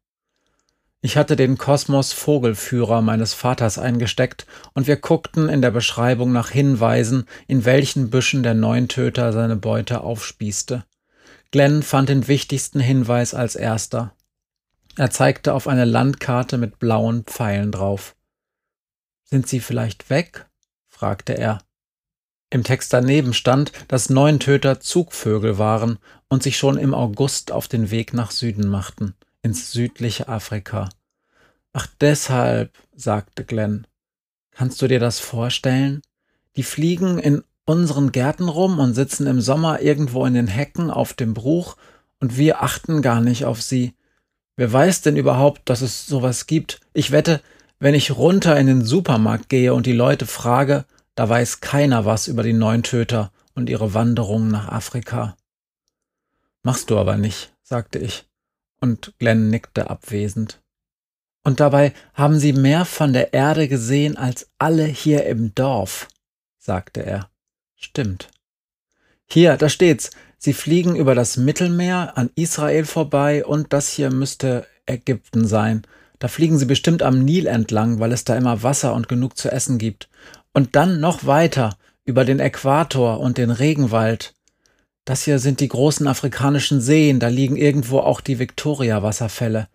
Ich 0.99 1.15
hatte 1.15 1.37
den 1.37 1.57
Kosmos 1.57 2.11
Vogelführer 2.11 3.01
meines 3.01 3.33
Vaters 3.33 3.79
eingesteckt 3.79 4.45
und 4.73 4.87
wir 4.87 4.97
guckten 4.97 5.47
in 5.47 5.61
der 5.61 5.71
Beschreibung 5.71 6.33
nach 6.33 6.49
Hinweisen, 6.49 7.27
in 7.47 7.63
welchen 7.63 8.09
Büschen 8.09 8.43
der 8.43 8.55
Neuntöter 8.55 9.31
seine 9.31 9.55
Beute 9.55 10.01
aufspießte. 10.01 10.83
Glenn 11.51 11.83
fand 11.83 12.09
den 12.09 12.27
wichtigsten 12.27 12.79
Hinweis 12.79 13.33
als 13.33 13.55
erster. 13.55 14.15
Er 14.97 15.11
zeigte 15.11 15.53
auf 15.53 15.67
eine 15.67 15.85
Landkarte 15.85 16.57
mit 16.57 16.79
blauen 16.79 17.23
Pfeilen 17.23 17.71
drauf. 17.71 18.15
Sind 19.23 19.47
sie 19.47 19.59
vielleicht 19.59 20.09
weg? 20.09 20.49
fragte 20.87 21.37
er. 21.37 21.59
Im 22.49 22.63
Text 22.63 22.91
daneben 22.91 23.33
stand, 23.33 23.71
dass 23.87 24.09
Neuntöter 24.09 24.81
Zugvögel 24.81 25.57
waren 25.57 25.99
und 26.27 26.43
sich 26.43 26.57
schon 26.57 26.77
im 26.77 26.93
August 26.93 27.51
auf 27.51 27.67
den 27.67 27.91
Weg 27.91 28.13
nach 28.13 28.31
Süden 28.31 28.67
machten 28.67 29.15
ins 29.41 29.71
südliche 29.71 30.27
Afrika. 30.27 30.89
Ach 31.73 31.87
deshalb, 31.99 32.77
sagte 32.95 33.45
Glenn. 33.45 33.87
Kannst 34.51 34.81
du 34.81 34.87
dir 34.87 34.99
das 34.99 35.19
vorstellen? 35.19 36.01
Die 36.55 36.63
fliegen 36.63 37.17
in 37.17 37.43
unseren 37.71 38.11
Gärten 38.11 38.49
rum 38.49 38.79
und 38.79 38.93
sitzen 38.93 39.27
im 39.27 39.39
Sommer 39.39 39.81
irgendwo 39.81 40.25
in 40.25 40.33
den 40.33 40.47
Hecken 40.47 40.91
auf 40.91 41.13
dem 41.13 41.33
Bruch 41.33 41.77
und 42.19 42.37
wir 42.37 42.61
achten 42.61 43.01
gar 43.01 43.21
nicht 43.21 43.45
auf 43.45 43.61
sie. 43.61 43.95
Wer 44.57 44.71
weiß 44.71 45.01
denn 45.01 45.15
überhaupt, 45.15 45.69
dass 45.69 45.79
es 45.81 46.05
sowas 46.05 46.47
gibt? 46.47 46.81
Ich 46.93 47.11
wette, 47.11 47.41
wenn 47.79 47.95
ich 47.95 48.11
runter 48.11 48.59
in 48.59 48.67
den 48.67 48.83
Supermarkt 48.83 49.47
gehe 49.47 49.73
und 49.73 49.85
die 49.85 49.93
Leute 49.93 50.25
frage, 50.25 50.83
da 51.15 51.29
weiß 51.29 51.61
keiner 51.61 52.03
was 52.03 52.27
über 52.27 52.43
die 52.43 52.53
neuen 52.53 52.83
Töter 52.83 53.31
und 53.55 53.69
ihre 53.69 53.93
Wanderung 53.93 54.49
nach 54.49 54.67
Afrika. 54.67 55.37
Machst 56.63 56.89
du 56.89 56.97
aber 56.97 57.15
nicht, 57.15 57.53
sagte 57.63 57.99
ich, 57.99 58.25
und 58.81 59.13
Glenn 59.17 59.49
nickte 59.49 59.89
abwesend. 59.89 60.61
Und 61.43 61.61
dabei 61.61 61.93
haben 62.13 62.37
sie 62.37 62.53
mehr 62.53 62.83
von 62.83 63.13
der 63.13 63.33
Erde 63.33 63.69
gesehen 63.69 64.17
als 64.17 64.51
alle 64.59 64.85
hier 64.85 65.25
im 65.25 65.55
Dorf, 65.55 66.09
sagte 66.59 67.03
er. 67.03 67.30
Stimmt. 67.81 68.29
Hier, 69.25 69.57
da 69.57 69.69
steht's. 69.69 70.11
Sie 70.37 70.53
fliegen 70.53 70.95
über 70.95 71.13
das 71.13 71.37
Mittelmeer 71.37 72.13
an 72.15 72.29
Israel 72.35 72.85
vorbei 72.85 73.45
und 73.45 73.73
das 73.73 73.89
hier 73.89 74.11
müsste 74.11 74.65
Ägypten 74.85 75.47
sein. 75.47 75.83
Da 76.19 76.27
fliegen 76.27 76.57
sie 76.57 76.65
bestimmt 76.65 77.03
am 77.03 77.23
Nil 77.25 77.47
entlang, 77.47 77.99
weil 77.99 78.11
es 78.11 78.23
da 78.23 78.35
immer 78.35 78.63
Wasser 78.63 78.93
und 78.93 79.07
genug 79.07 79.37
zu 79.37 79.51
essen 79.51 79.77
gibt. 79.77 80.09
Und 80.53 80.75
dann 80.75 80.99
noch 80.99 81.25
weiter 81.25 81.77
über 82.05 82.25
den 82.25 82.39
Äquator 82.39 83.19
und 83.19 83.37
den 83.37 83.51
Regenwald. 83.51 84.33
Das 85.05 85.23
hier 85.23 85.39
sind 85.39 85.59
die 85.59 85.67
großen 85.67 86.07
afrikanischen 86.07 86.79
Seen, 86.79 87.19
da 87.19 87.27
liegen 87.27 87.57
irgendwo 87.57 87.99
auch 87.99 88.21
die 88.21 88.37
Victoria-Wasserfälle. 88.37 89.67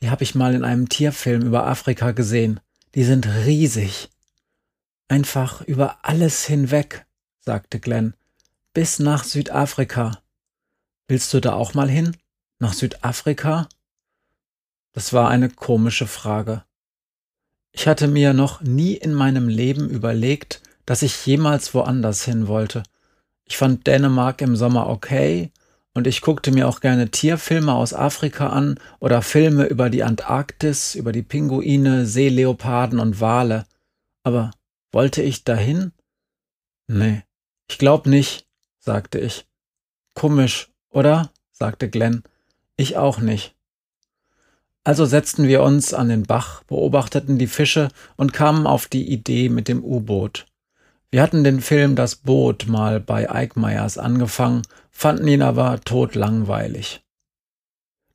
Die 0.00 0.10
habe 0.10 0.24
ich 0.24 0.34
mal 0.34 0.54
in 0.54 0.64
einem 0.64 0.88
Tierfilm 0.88 1.42
über 1.42 1.66
Afrika 1.66 2.10
gesehen. 2.10 2.60
Die 2.94 3.04
sind 3.04 3.28
riesig. 3.46 4.08
Einfach 5.08 5.60
über 5.62 5.98
alles 6.02 6.44
hinweg, 6.44 7.06
sagte 7.44 7.78
Glenn. 7.78 8.14
Bis 8.72 8.98
nach 8.98 9.24
Südafrika. 9.24 10.22
Willst 11.08 11.32
du 11.34 11.40
da 11.40 11.52
auch 11.52 11.74
mal 11.74 11.88
hin? 11.88 12.16
Nach 12.58 12.72
Südafrika? 12.72 13.68
Das 14.92 15.12
war 15.12 15.28
eine 15.28 15.50
komische 15.50 16.06
Frage. 16.06 16.64
Ich 17.72 17.86
hatte 17.86 18.08
mir 18.08 18.32
noch 18.32 18.62
nie 18.62 18.94
in 18.94 19.12
meinem 19.12 19.48
Leben 19.48 19.90
überlegt, 19.90 20.62
dass 20.86 21.02
ich 21.02 21.26
jemals 21.26 21.74
woanders 21.74 22.24
hin 22.24 22.48
wollte. 22.48 22.82
Ich 23.44 23.58
fand 23.58 23.86
Dänemark 23.86 24.40
im 24.40 24.56
Sommer 24.56 24.88
okay 24.88 25.52
und 25.92 26.06
ich 26.06 26.22
guckte 26.22 26.50
mir 26.50 26.66
auch 26.66 26.80
gerne 26.80 27.10
Tierfilme 27.10 27.74
aus 27.74 27.92
Afrika 27.92 28.48
an 28.48 28.78
oder 29.00 29.20
Filme 29.20 29.66
über 29.66 29.90
die 29.90 30.02
Antarktis, 30.02 30.94
über 30.94 31.12
die 31.12 31.22
Pinguine, 31.22 32.06
Seeleoparden 32.06 33.00
und 33.00 33.20
Wale. 33.20 33.66
Aber 34.22 34.52
wollte 34.92 35.22
ich 35.22 35.44
dahin? 35.44 35.92
Nee, 36.86 37.22
ich 37.68 37.78
glaub 37.78 38.06
nicht, 38.06 38.46
sagte 38.78 39.18
ich. 39.18 39.46
Komisch, 40.14 40.70
oder? 40.90 41.30
sagte 41.52 41.88
Glenn. 41.88 42.22
Ich 42.76 42.96
auch 42.96 43.18
nicht. 43.18 43.54
Also 44.84 45.06
setzten 45.06 45.48
wir 45.48 45.62
uns 45.62 45.94
an 45.94 46.10
den 46.10 46.24
Bach, 46.24 46.62
beobachteten 46.64 47.38
die 47.38 47.46
Fische 47.46 47.88
und 48.16 48.34
kamen 48.34 48.66
auf 48.66 48.86
die 48.86 49.10
Idee 49.10 49.48
mit 49.48 49.66
dem 49.66 49.82
U-Boot. 49.82 50.46
Wir 51.10 51.22
hatten 51.22 51.44
den 51.44 51.60
Film 51.60 51.96
Das 51.96 52.16
Boot 52.16 52.66
mal 52.66 53.00
bei 53.00 53.30
Eickmeyers 53.30 53.96
angefangen, 53.96 54.62
fanden 54.90 55.28
ihn 55.28 55.42
aber 55.42 55.80
totlangweilig. 55.80 57.02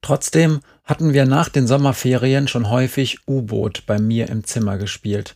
Trotzdem 0.01 0.59
hatten 0.83 1.13
wir 1.13 1.25
nach 1.25 1.49
den 1.49 1.65
Sommerferien 1.65 2.47
schon 2.47 2.69
häufig 2.69 3.27
U-Boot 3.27 3.85
bei 3.85 3.99
mir 3.99 4.29
im 4.29 4.43
Zimmer 4.43 4.77
gespielt. 4.77 5.35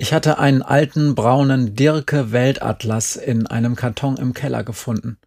Ich 0.00 0.12
hatte 0.12 0.38
einen 0.38 0.62
alten 0.62 1.16
braunen 1.16 1.74
Dirke 1.74 2.30
Weltatlas 2.30 3.16
in 3.16 3.48
einem 3.48 3.74
Karton 3.74 4.16
im 4.16 4.32
Keller 4.32 4.62
gefunden. 4.62 5.18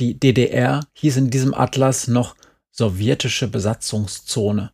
Die 0.00 0.18
DDR 0.18 0.80
hieß 0.94 1.18
in 1.18 1.30
diesem 1.30 1.54
Atlas 1.54 2.08
noch 2.08 2.34
sowjetische 2.72 3.46
Besatzungszone. 3.46 4.72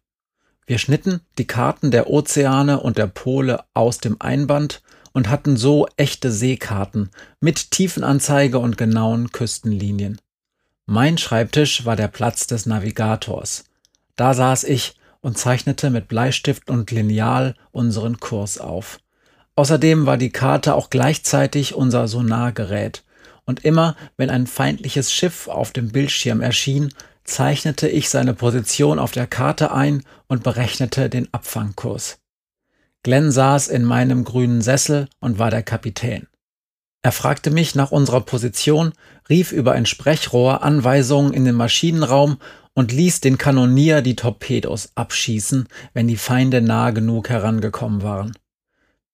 Wir 0.67 0.79
schnitten 0.79 1.21
die 1.37 1.47
Karten 1.47 1.91
der 1.91 2.09
Ozeane 2.09 2.81
und 2.81 2.97
der 2.97 3.07
Pole 3.07 3.65
aus 3.75 3.99
dem 3.99 4.17
Einband 4.19 4.83
und 5.13 5.29
hatten 5.29 5.59
so 5.59 5.87
echte 5.99 6.33
Seekarten 6.33 7.11
mit 7.41 7.71
Tiefenanzeige 7.71 8.59
und 8.59 8.79
genauen 8.79 9.31
Küstenlinien. 9.31 10.23
Mein 10.87 11.19
Schreibtisch 11.19 11.85
war 11.85 11.97
der 11.97 12.09
Platz 12.09 12.47
des 12.47 12.65
Navigators. 12.65 13.65
Da 14.17 14.33
saß 14.33 14.65
ich 14.65 14.97
und 15.21 15.37
zeichnete 15.37 15.91
mit 15.91 16.09
Bleistift 16.09 16.71
und 16.71 16.91
Lineal 16.91 17.57
unseren 17.73 18.21
Kurs 18.21 18.59
auf. 18.59 19.01
Außerdem 19.57 20.07
war 20.07 20.17
die 20.17 20.31
Karte 20.31 20.75
auch 20.75 20.91
gleichzeitig 20.91 21.75
unser 21.75 22.09
Sonargerät, 22.09 23.05
und 23.45 23.65
immer 23.65 23.95
wenn 24.17 24.31
ein 24.31 24.47
feindliches 24.47 25.13
Schiff 25.13 25.49
auf 25.49 25.73
dem 25.73 25.93
Bildschirm 25.93 26.41
erschien, 26.41 26.93
zeichnete 27.25 27.89
ich 27.89 28.11
seine 28.11 28.35
Position 28.35 28.99
auf 28.99 29.13
der 29.13 29.27
Karte 29.27 29.73
ein 29.73 30.03
und 30.29 30.43
berechnete 30.43 31.09
den 31.09 31.33
Abfangkurs. 31.33 32.19
Glenn 33.03 33.31
saß 33.31 33.69
in 33.69 33.85
meinem 33.85 34.25
grünen 34.25 34.63
Sessel 34.63 35.09
und 35.21 35.39
war 35.39 35.51
der 35.51 35.63
Kapitän. 35.63 36.27
Er 37.03 37.13
fragte 37.13 37.51
mich 37.51 37.75
nach 37.75 37.93
unserer 37.93 38.23
Position, 38.23 38.93
rief 39.29 39.53
über 39.53 39.73
ein 39.73 39.85
Sprechrohr 39.85 40.63
Anweisungen 40.63 41.35
in 41.35 41.45
den 41.45 41.55
Maschinenraum 41.55 42.39
und 42.73 42.93
ließ 42.93 43.21
den 43.21 43.37
Kanonier 43.37 44.01
die 44.01 44.17
Torpedos 44.17 44.91
abschießen, 44.95 45.69
wenn 45.93 46.09
die 46.09 46.17
Feinde 46.17 46.63
nahe 46.63 46.95
genug 46.95 47.29
herangekommen 47.29 48.03
waren. 48.03 48.33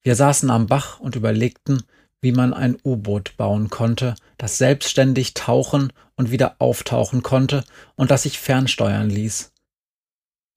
Wir 0.02 0.16
saßen 0.16 0.50
am 0.50 0.66
Bach 0.66 1.00
und 1.00 1.16
überlegten, 1.16 1.82
wie 2.20 2.32
man 2.32 2.54
ein 2.54 2.76
U-Boot 2.84 3.36
bauen 3.36 3.70
konnte, 3.70 4.14
das 4.38 4.58
selbstständig 4.58 5.34
tauchen 5.34 5.92
und 6.16 6.30
wieder 6.30 6.56
auftauchen 6.58 7.22
konnte 7.22 7.64
und 7.96 8.10
das 8.10 8.22
sich 8.22 8.38
fernsteuern 8.38 9.10
ließ. 9.10 9.52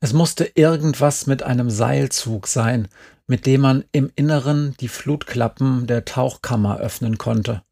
Es 0.01 0.11
musste 0.11 0.51
irgendwas 0.55 1.27
mit 1.27 1.43
einem 1.43 1.69
Seilzug 1.69 2.47
sein, 2.47 2.89
mit 3.27 3.45
dem 3.45 3.61
man 3.61 3.85
im 3.93 4.11
Inneren 4.15 4.75
die 4.79 4.89
Flutklappen 4.89 5.87
der 5.87 6.03
Tauchkammer 6.03 6.79
öffnen 6.79 7.17
konnte. 7.17 7.63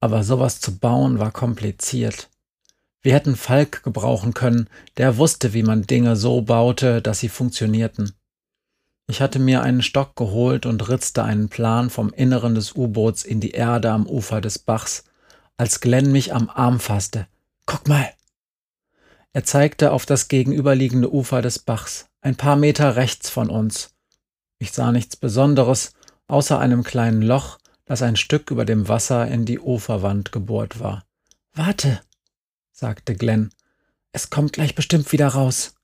Aber 0.00 0.22
sowas 0.22 0.60
zu 0.60 0.78
bauen 0.78 1.18
war 1.18 1.32
kompliziert. 1.32 2.30
Wir 3.02 3.14
hätten 3.14 3.34
Falk 3.34 3.82
gebrauchen 3.82 4.34
können, 4.34 4.68
der 4.96 5.16
wusste, 5.16 5.52
wie 5.54 5.62
man 5.62 5.82
Dinge 5.82 6.14
so 6.16 6.42
baute, 6.42 7.02
dass 7.02 7.18
sie 7.18 7.28
funktionierten. 7.28 8.12
Ich 9.08 9.20
hatte 9.20 9.38
mir 9.38 9.62
einen 9.62 9.82
Stock 9.82 10.16
geholt 10.16 10.66
und 10.66 10.88
ritzte 10.88 11.22
einen 11.22 11.48
Plan 11.48 11.90
vom 11.90 12.12
Inneren 12.12 12.54
des 12.54 12.74
U-Boots 12.74 13.24
in 13.24 13.40
die 13.40 13.52
Erde 13.52 13.90
am 13.90 14.06
Ufer 14.06 14.40
des 14.40 14.58
Bachs, 14.58 15.04
als 15.56 15.80
Glenn 15.80 16.10
mich 16.10 16.34
am 16.34 16.50
Arm 16.50 16.80
fasste. 16.80 17.28
Guck 17.66 17.88
mal, 17.88 18.10
er 19.36 19.44
zeigte 19.44 19.92
auf 19.92 20.06
das 20.06 20.28
gegenüberliegende 20.28 21.12
Ufer 21.12 21.42
des 21.42 21.58
Bachs, 21.58 22.08
ein 22.22 22.36
paar 22.36 22.56
Meter 22.56 22.96
rechts 22.96 23.28
von 23.28 23.50
uns. 23.50 23.90
Ich 24.58 24.72
sah 24.72 24.92
nichts 24.92 25.14
Besonderes, 25.16 25.92
außer 26.26 26.58
einem 26.58 26.82
kleinen 26.84 27.20
Loch, 27.20 27.58
das 27.84 28.00
ein 28.00 28.16
Stück 28.16 28.50
über 28.50 28.64
dem 28.64 28.88
Wasser 28.88 29.28
in 29.28 29.44
die 29.44 29.60
Uferwand 29.60 30.32
gebohrt 30.32 30.80
war. 30.80 31.04
Warte, 31.52 32.00
sagte 32.72 33.14
Glenn, 33.14 33.50
es 34.12 34.30
kommt 34.30 34.54
gleich 34.54 34.74
bestimmt 34.74 35.12
wieder 35.12 35.28
raus. 35.28 35.74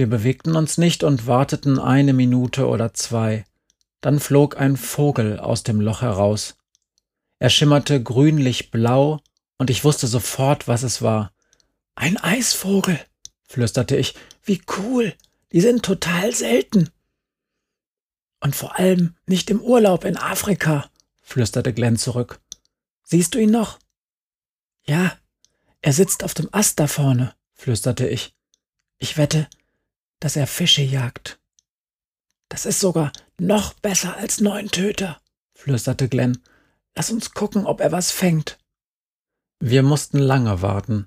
Wir 0.00 0.08
bewegten 0.08 0.56
uns 0.56 0.78
nicht 0.78 1.04
und 1.04 1.26
warteten 1.26 1.78
eine 1.78 2.14
Minute 2.14 2.66
oder 2.68 2.94
zwei. 2.94 3.44
Dann 4.00 4.18
flog 4.18 4.58
ein 4.58 4.78
Vogel 4.78 5.38
aus 5.38 5.62
dem 5.62 5.78
Loch 5.78 6.00
heraus. 6.00 6.56
Er 7.38 7.50
schimmerte 7.50 8.02
grünlich 8.02 8.70
blau, 8.70 9.20
und 9.58 9.68
ich 9.68 9.84
wusste 9.84 10.06
sofort, 10.06 10.66
was 10.66 10.84
es 10.84 11.02
war. 11.02 11.34
Ein 11.96 12.16
Eisvogel, 12.16 12.98
flüsterte 13.46 13.98
ich. 13.98 14.14
Wie 14.42 14.62
cool. 14.78 15.12
Die 15.52 15.60
sind 15.60 15.84
total 15.84 16.34
selten. 16.34 16.88
Und 18.40 18.56
vor 18.56 18.78
allem 18.78 19.16
nicht 19.26 19.50
im 19.50 19.60
Urlaub 19.60 20.06
in 20.06 20.16
Afrika, 20.16 20.88
flüsterte 21.20 21.74
Glenn 21.74 21.98
zurück. 21.98 22.40
Siehst 23.02 23.34
du 23.34 23.38
ihn 23.38 23.50
noch? 23.50 23.78
Ja, 24.86 25.12
er 25.82 25.92
sitzt 25.92 26.24
auf 26.24 26.32
dem 26.32 26.48
Ast 26.52 26.80
da 26.80 26.86
vorne, 26.86 27.34
flüsterte 27.52 28.08
ich. 28.08 28.34
Ich 28.96 29.18
wette, 29.18 29.46
dass 30.20 30.36
er 30.36 30.46
Fische 30.46 30.82
jagt. 30.82 31.38
Das 32.48 32.66
ist 32.66 32.80
sogar 32.80 33.12
noch 33.38 33.74
besser 33.74 34.16
als 34.16 34.40
neun 34.40 34.70
Töter, 34.70 35.20
flüsterte 35.54 36.08
Glenn. 36.08 36.38
Lass 36.94 37.10
uns 37.10 37.32
gucken, 37.32 37.66
ob 37.66 37.80
er 37.80 37.92
was 37.92 38.10
fängt. 38.10 38.58
Wir 39.60 39.82
mussten 39.82 40.18
lange 40.18 40.62
warten. 40.62 41.06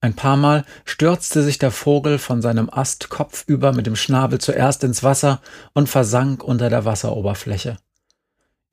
Ein 0.00 0.14
paar 0.14 0.36
Mal 0.36 0.64
stürzte 0.84 1.42
sich 1.42 1.58
der 1.58 1.70
Vogel 1.70 2.18
von 2.18 2.42
seinem 2.42 2.70
Ast 2.70 3.08
kopfüber 3.08 3.72
mit 3.72 3.86
dem 3.86 3.96
Schnabel 3.96 4.38
zuerst 4.38 4.84
ins 4.84 5.02
Wasser 5.02 5.40
und 5.72 5.88
versank 5.88 6.44
unter 6.44 6.68
der 6.68 6.84
Wasseroberfläche. 6.84 7.78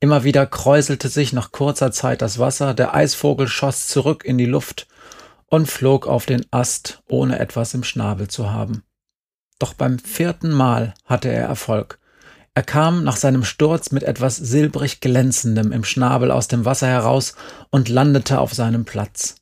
Immer 0.00 0.22
wieder 0.22 0.46
kräuselte 0.46 1.08
sich 1.08 1.32
nach 1.32 1.50
kurzer 1.50 1.90
Zeit 1.90 2.20
das 2.20 2.38
Wasser, 2.38 2.74
der 2.74 2.94
Eisvogel 2.94 3.48
schoss 3.48 3.88
zurück 3.88 4.24
in 4.24 4.36
die 4.36 4.44
Luft 4.44 4.86
und 5.46 5.66
flog 5.66 6.06
auf 6.06 6.26
den 6.26 6.44
Ast, 6.50 7.02
ohne 7.08 7.38
etwas 7.38 7.72
im 7.74 7.84
Schnabel 7.84 8.28
zu 8.28 8.52
haben. 8.52 8.82
Doch 9.58 9.74
beim 9.74 9.98
vierten 9.98 10.50
Mal 10.50 10.94
hatte 11.04 11.28
er 11.28 11.46
Erfolg. 11.46 11.98
Er 12.54 12.62
kam 12.62 13.02
nach 13.02 13.16
seinem 13.16 13.44
Sturz 13.44 13.90
mit 13.90 14.04
etwas 14.04 14.36
silbrig 14.36 15.00
glänzendem 15.00 15.72
im 15.72 15.84
Schnabel 15.84 16.30
aus 16.30 16.46
dem 16.46 16.64
Wasser 16.64 16.86
heraus 16.86 17.34
und 17.70 17.88
landete 17.88 18.38
auf 18.38 18.54
seinem 18.54 18.84
Platz. 18.84 19.36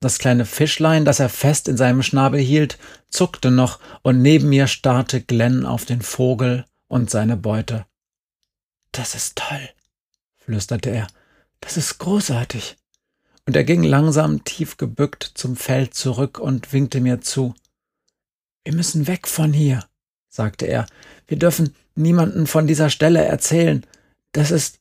Das 0.00 0.18
kleine 0.18 0.44
Fischlein, 0.44 1.04
das 1.04 1.18
er 1.18 1.28
fest 1.28 1.68
in 1.68 1.76
seinem 1.76 2.02
Schnabel 2.02 2.38
hielt, 2.38 2.78
zuckte 3.08 3.50
noch, 3.50 3.80
und 4.02 4.22
neben 4.22 4.48
mir 4.48 4.68
starrte 4.68 5.20
Glenn 5.22 5.66
auf 5.66 5.84
den 5.84 6.02
Vogel 6.02 6.64
und 6.86 7.10
seine 7.10 7.36
Beute. 7.36 7.86
Das 8.92 9.14
ist 9.14 9.36
toll, 9.36 9.68
flüsterte 10.36 10.90
er. 10.90 11.06
Das 11.60 11.76
ist 11.76 11.98
großartig. 11.98 12.76
Und 13.46 13.56
er 13.56 13.64
ging 13.64 13.82
langsam 13.82 14.44
tief 14.44 14.76
gebückt 14.76 15.32
zum 15.34 15.56
Feld 15.56 15.94
zurück 15.94 16.38
und 16.38 16.72
winkte 16.72 17.00
mir 17.00 17.20
zu. 17.20 17.54
Wir 18.66 18.74
müssen 18.74 19.06
weg 19.06 19.28
von 19.28 19.52
hier, 19.52 19.84
sagte 20.28 20.66
er. 20.66 20.86
Wir 21.28 21.38
dürfen 21.38 21.76
niemanden 21.94 22.48
von 22.48 22.66
dieser 22.66 22.90
Stelle 22.90 23.24
erzählen. 23.24 23.86
Das 24.32 24.50
ist 24.50 24.80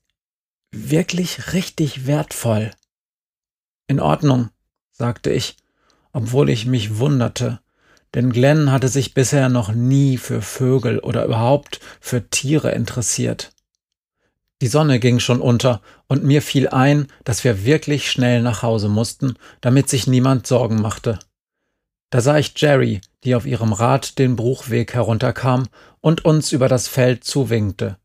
wirklich 0.71 1.53
richtig 1.53 2.07
wertvoll. 2.07 2.71
In 3.85 3.99
Ordnung, 3.99 4.49
sagte 4.91 5.31
ich, 5.31 5.55
obwohl 6.13 6.49
ich 6.49 6.65
mich 6.65 6.97
wunderte, 6.97 7.59
denn 8.15 8.31
Glenn 8.31 8.71
hatte 8.71 8.87
sich 8.87 9.13
bisher 9.13 9.49
noch 9.49 9.71
nie 9.71 10.17
für 10.17 10.41
Vögel 10.41 10.97
oder 10.97 11.23
überhaupt 11.23 11.79
für 12.01 12.27
Tiere 12.27 12.71
interessiert. 12.71 13.51
Die 14.63 14.67
Sonne 14.67 14.99
ging 14.99 15.19
schon 15.19 15.41
unter, 15.41 15.83
und 16.07 16.23
mir 16.23 16.41
fiel 16.41 16.69
ein, 16.69 17.05
dass 17.23 17.43
wir 17.43 17.65
wirklich 17.65 18.09
schnell 18.09 18.41
nach 18.41 18.63
Hause 18.63 18.89
mussten, 18.89 19.35
damit 19.61 19.89
sich 19.89 20.07
niemand 20.07 20.47
Sorgen 20.47 20.81
machte. 20.81 21.19
Da 22.09 22.21
sah 22.21 22.37
ich 22.37 22.53
Jerry, 22.55 23.01
die 23.23 23.35
auf 23.35 23.45
ihrem 23.45 23.73
Rad 23.73 24.19
den 24.19 24.35
Bruchweg 24.35 24.93
herunterkam 24.93 25.67
und 26.01 26.23
uns 26.23 26.51
über 26.51 26.67
das 26.67 26.87
Feld 26.87 27.23
zuwinkte. 27.23 27.97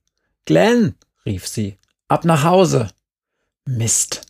Glenn, 0.46 0.94
rief 1.26 1.46
sie, 1.46 1.78
ab 2.08 2.24
nach 2.24 2.44
Hause. 2.44 2.88
Mist. 3.66 4.26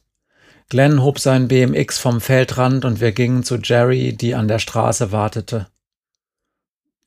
Glenn 0.69 1.03
hob 1.03 1.19
sein 1.19 1.49
BMX 1.49 1.99
vom 1.99 2.21
Feldrand 2.21 2.85
und 2.85 3.00
wir 3.00 3.12
gingen 3.12 3.43
zu 3.43 3.57
Jerry, 3.57 4.12
die 4.12 4.35
an 4.35 4.49
der 4.49 4.59
Straße 4.59 5.12
wartete. 5.12 5.67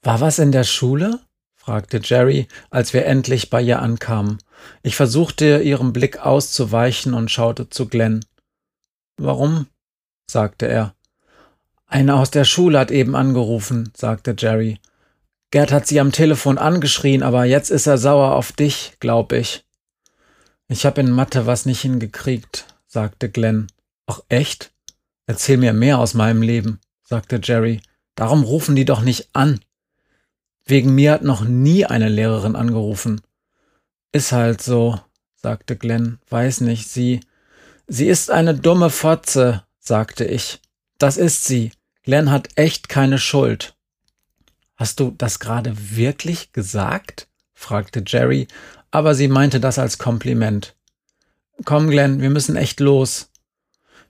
War 0.01 0.20
was 0.20 0.39
in 0.39 0.51
der 0.51 0.65
Schule? 0.65 1.22
fragte 1.55 2.01
Jerry, 2.03 2.50
als 2.70 2.93
wir 2.93 3.05
endlich 3.05 3.50
bei 3.50 3.62
ihr 3.62 3.82
ankamen. 3.82 4.39
Ich 4.82 4.98
versuchte, 4.98 5.62
ihrem 5.62 5.93
Blick 5.93 6.20
auszuweichen 6.20 7.13
und 7.13 7.32
schaute 7.32 7.70
zu 7.70 7.88
Glenn. 7.88 8.25
Warum? 9.17 9.67
sagte 10.29 10.67
er. 10.67 10.93
Einer 11.93 12.15
aus 12.15 12.31
der 12.31 12.43
Schule 12.43 12.79
hat 12.79 12.89
eben 12.89 13.15
angerufen, 13.15 13.93
sagte 13.95 14.33
Jerry. 14.35 14.79
Gerd 15.51 15.71
hat 15.71 15.85
sie 15.85 16.00
am 16.00 16.12
Telefon 16.12 16.57
angeschrien, 16.57 17.21
aber 17.21 17.45
jetzt 17.45 17.69
ist 17.69 17.85
er 17.85 18.00
sauer 18.00 18.33
auf 18.33 18.51
dich, 18.51 18.93
glaub 19.00 19.31
ich. 19.31 19.63
Ich 20.67 20.88
hab 20.88 20.97
in 20.97 21.12
Mathe 21.12 21.45
was 21.45 21.67
nicht 21.67 21.81
hingekriegt, 21.81 22.65
sagte 22.88 23.29
Glenn. 23.29 23.67
Ach 24.07 24.21
echt? 24.27 24.73
Erzähl 25.27 25.57
mir 25.57 25.71
mehr 25.71 26.00
aus 26.00 26.15
meinem 26.15 26.41
Leben, 26.41 26.79
sagte 27.03 27.39
Jerry. 27.43 27.79
Darum 28.15 28.41
rufen 28.41 28.75
die 28.75 28.85
doch 28.85 29.01
nicht 29.01 29.29
an. 29.33 29.59
Wegen 30.65 30.95
mir 30.95 31.12
hat 31.12 31.21
noch 31.21 31.41
nie 31.41 31.85
eine 31.85 32.09
Lehrerin 32.09 32.55
angerufen. 32.55 33.21
Ist 34.12 34.31
halt 34.31 34.63
so, 34.63 35.00
sagte 35.35 35.75
Glenn. 35.75 36.17
Weiß 36.27 36.62
nicht, 36.62 36.89
sie. 36.89 37.19
Sie 37.85 38.07
ist 38.07 38.31
eine 38.31 38.55
dumme 38.55 38.89
Fotze, 38.89 39.62
sagte 39.77 40.25
ich. 40.25 40.59
Das 40.97 41.17
ist 41.17 41.45
sie. 41.45 41.71
Glenn 42.03 42.31
hat 42.31 42.50
echt 42.55 42.89
keine 42.89 43.17
Schuld. 43.17 43.75
Hast 44.75 45.00
du 45.00 45.13
das 45.17 45.39
gerade 45.39 45.74
wirklich 45.95 46.51
gesagt? 46.51 47.29
fragte 47.53 48.03
Jerry, 48.05 48.48
aber 48.91 49.15
sie 49.15 49.29
meinte 49.29 49.62
das 49.62 49.79
als 49.79 49.98
Kompliment. 49.98 50.75
Komm, 51.63 51.89
Glenn, 51.89 52.21
wir 52.21 52.30
müssen 52.30 52.58
echt 52.58 52.82
los. 52.82 53.30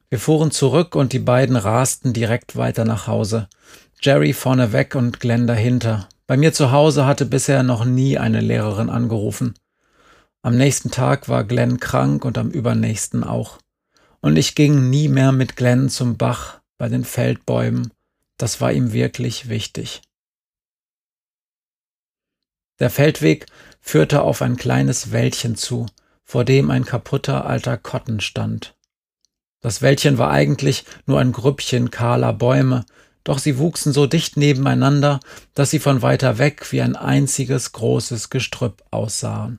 Wir 0.09 0.19
fuhren 0.19 0.49
zurück 0.49 0.95
und 0.95 1.13
die 1.13 1.19
beiden 1.19 1.55
rasten 1.55 2.13
direkt 2.13 2.55
weiter 2.55 2.83
nach 2.83 3.05
Hause. 3.05 3.47
Jerry 4.01 4.33
vorneweg 4.33 4.95
und 4.95 5.19
Glenn 5.19 5.45
dahinter. 5.45 6.09
Bei 6.25 6.35
mir 6.35 6.51
zu 6.51 6.71
Hause 6.71 7.05
hatte 7.05 7.27
bisher 7.27 7.61
noch 7.61 7.85
nie 7.85 8.17
eine 8.17 8.41
Lehrerin 8.41 8.89
angerufen. 8.89 9.53
Am 10.41 10.57
nächsten 10.57 10.89
Tag 10.89 11.29
war 11.29 11.43
Glenn 11.43 11.79
krank 11.79 12.25
und 12.25 12.39
am 12.39 12.49
übernächsten 12.49 13.23
auch. 13.23 13.59
Und 14.19 14.35
ich 14.35 14.55
ging 14.55 14.89
nie 14.89 15.09
mehr 15.09 15.31
mit 15.31 15.55
Glenn 15.55 15.89
zum 15.89 16.17
Bach 16.17 16.62
bei 16.83 16.89
den 16.89 17.05
Feldbäumen. 17.05 17.93
Das 18.35 18.59
war 18.59 18.73
ihm 18.73 18.91
wirklich 18.91 19.47
wichtig. 19.47 20.01
Der 22.77 22.89
Feldweg 22.89 23.45
führte 23.79 24.21
auf 24.21 24.41
ein 24.41 24.57
kleines 24.57 25.13
Wäldchen 25.13 25.55
zu, 25.55 25.85
vor 26.25 26.43
dem 26.43 26.69
ein 26.71 26.83
kaputter 26.83 27.45
alter 27.45 27.77
Kotten 27.77 28.19
stand. 28.19 28.75
Das 29.61 29.81
Wäldchen 29.81 30.17
war 30.17 30.29
eigentlich 30.29 30.83
nur 31.05 31.21
ein 31.21 31.31
Grüppchen 31.31 31.89
kahler 31.89 32.33
Bäume, 32.33 32.85
doch 33.23 33.39
sie 33.39 33.57
wuchsen 33.59 33.93
so 33.93 34.05
dicht 34.05 34.35
nebeneinander, 34.35 35.21
dass 35.53 35.69
sie 35.69 35.79
von 35.79 36.01
weiter 36.01 36.37
weg 36.37 36.69
wie 36.73 36.81
ein 36.81 36.97
einziges 36.97 37.71
großes 37.71 38.29
Gestrüpp 38.29 38.83
aussahen. 38.91 39.57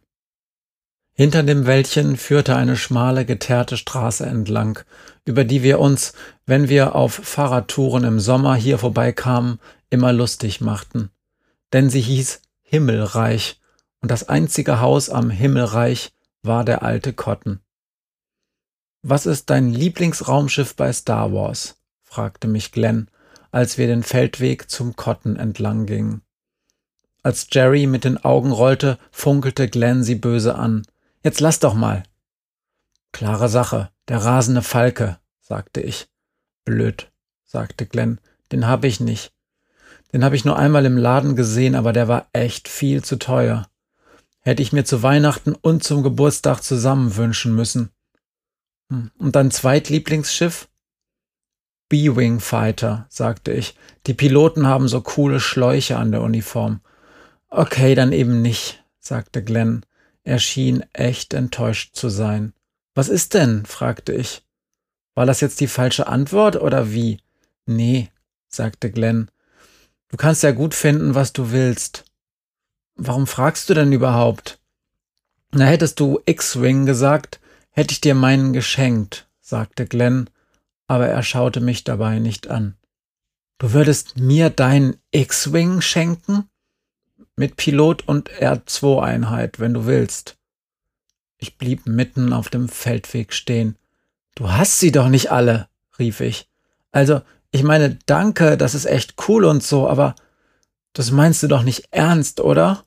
Hinter 1.16 1.44
dem 1.44 1.64
Wäldchen 1.64 2.16
führte 2.16 2.56
eine 2.56 2.76
schmale, 2.76 3.24
geteerte 3.24 3.76
Straße 3.76 4.26
entlang, 4.26 4.80
über 5.24 5.44
die 5.44 5.62
wir 5.62 5.78
uns, 5.78 6.12
wenn 6.44 6.68
wir 6.68 6.96
auf 6.96 7.14
Fahrradtouren 7.14 8.02
im 8.02 8.18
Sommer 8.18 8.56
hier 8.56 8.78
vorbeikamen, 8.78 9.60
immer 9.90 10.12
lustig 10.12 10.60
machten. 10.60 11.10
Denn 11.72 11.88
sie 11.88 12.00
hieß 12.00 12.42
Himmelreich, 12.62 13.60
und 14.00 14.10
das 14.10 14.28
einzige 14.28 14.80
Haus 14.80 15.08
am 15.08 15.30
Himmelreich 15.30 16.12
war 16.42 16.64
der 16.64 16.82
alte 16.82 17.12
Cotton. 17.12 17.60
Was 19.02 19.24
ist 19.24 19.50
dein 19.50 19.72
Lieblingsraumschiff 19.72 20.74
bei 20.74 20.92
Star 20.92 21.32
Wars? 21.32 21.76
fragte 22.02 22.48
mich 22.48 22.72
Glenn, 22.72 23.08
als 23.52 23.78
wir 23.78 23.86
den 23.86 24.02
Feldweg 24.02 24.68
zum 24.68 24.96
Cotton 24.96 25.36
entlang 25.36 25.86
gingen. 25.86 26.22
Als 27.22 27.46
Jerry 27.50 27.86
mit 27.86 28.04
den 28.04 28.22
Augen 28.22 28.50
rollte, 28.50 28.98
funkelte 29.10 29.68
Glenn 29.68 30.02
sie 30.02 30.16
böse 30.16 30.56
an. 30.56 30.82
Jetzt 31.24 31.40
lass 31.40 31.58
doch 31.58 31.72
mal. 31.72 32.02
Klare 33.12 33.48
Sache, 33.48 33.90
der 34.08 34.18
rasende 34.18 34.62
Falke, 34.62 35.18
sagte 35.40 35.80
ich. 35.80 36.08
Blöd, 36.64 37.10
sagte 37.44 37.86
Glenn, 37.86 38.20
den 38.52 38.66
hab 38.68 38.84
ich 38.84 39.00
nicht. 39.00 39.32
Den 40.12 40.22
habe 40.22 40.36
ich 40.36 40.44
nur 40.44 40.58
einmal 40.58 40.84
im 40.84 40.98
Laden 40.98 41.34
gesehen, 41.34 41.74
aber 41.74 41.94
der 41.94 42.08
war 42.08 42.28
echt 42.34 42.68
viel 42.68 43.02
zu 43.02 43.16
teuer. 43.16 43.68
Hätte 44.40 44.62
ich 44.62 44.72
mir 44.72 44.84
zu 44.84 45.02
Weihnachten 45.02 45.54
und 45.54 45.82
zum 45.82 46.02
Geburtstag 46.02 46.60
zusammen 46.60 47.16
wünschen 47.16 47.54
müssen. 47.54 47.90
Hm, 48.90 49.10
und 49.16 49.34
dein 49.34 49.50
Zweitlieblingsschiff? 49.50 50.68
B-Wing 51.88 52.40
Fighter, 52.40 53.06
sagte 53.08 53.52
ich. 53.52 53.76
Die 54.06 54.14
Piloten 54.14 54.66
haben 54.66 54.88
so 54.88 55.00
coole 55.00 55.40
Schläuche 55.40 55.96
an 55.96 56.12
der 56.12 56.20
Uniform. 56.20 56.80
Okay, 57.48 57.94
dann 57.94 58.12
eben 58.12 58.42
nicht, 58.42 58.84
sagte 59.00 59.42
Glenn. 59.42 59.86
Er 60.24 60.38
schien 60.38 60.84
echt 60.92 61.34
enttäuscht 61.34 61.94
zu 61.94 62.08
sein. 62.08 62.52
Was 62.94 63.08
ist 63.08 63.34
denn? 63.34 63.66
fragte 63.66 64.12
ich. 64.12 64.42
War 65.14 65.26
das 65.26 65.40
jetzt 65.40 65.60
die 65.60 65.68
falsche 65.68 66.06
Antwort 66.06 66.56
oder 66.56 66.92
wie? 66.92 67.20
Nee, 67.66 68.10
sagte 68.48 68.90
Glenn. 68.90 69.30
Du 70.08 70.16
kannst 70.16 70.42
ja 70.42 70.50
gut 70.50 70.74
finden, 70.74 71.14
was 71.14 71.32
du 71.32 71.50
willst. 71.50 72.04
Warum 72.96 73.26
fragst 73.26 73.68
du 73.68 73.74
denn 73.74 73.92
überhaupt? 73.92 74.58
Na, 75.52 75.66
hättest 75.66 76.00
du 76.00 76.20
X-Wing 76.24 76.86
gesagt, 76.86 77.40
hätte 77.70 77.92
ich 77.92 78.00
dir 78.00 78.14
meinen 78.14 78.52
geschenkt, 78.52 79.28
sagte 79.40 79.86
Glenn 79.86 80.28
aber 80.86 81.08
er 81.08 81.22
schaute 81.22 81.60
mich 81.60 81.84
dabei 81.84 82.18
nicht 82.18 82.48
an. 82.48 82.76
Du 83.58 83.72
würdest 83.72 84.18
mir 84.18 84.50
deinen 84.50 84.96
X-Wing 85.10 85.80
schenken? 85.80 86.48
Mit 87.36 87.56
Pilot 87.56 88.06
und 88.06 88.30
R2-Einheit, 88.30 89.58
wenn 89.58 89.74
du 89.74 89.86
willst. 89.86 90.36
Ich 91.38 91.58
blieb 91.58 91.86
mitten 91.86 92.32
auf 92.32 92.48
dem 92.48 92.68
Feldweg 92.68 93.32
stehen. 93.32 93.76
Du 94.34 94.50
hast 94.50 94.78
sie 94.78 94.92
doch 94.92 95.08
nicht 95.08 95.30
alle, 95.30 95.68
rief 95.98 96.20
ich. 96.20 96.48
Also, 96.92 97.22
ich 97.50 97.62
meine, 97.62 97.98
danke, 98.06 98.56
das 98.56 98.74
ist 98.74 98.86
echt 98.86 99.14
cool 99.28 99.44
und 99.44 99.62
so, 99.62 99.88
aber 99.88 100.14
das 100.92 101.10
meinst 101.10 101.42
du 101.42 101.48
doch 101.48 101.62
nicht 101.62 101.88
ernst, 101.90 102.40
oder? 102.40 102.84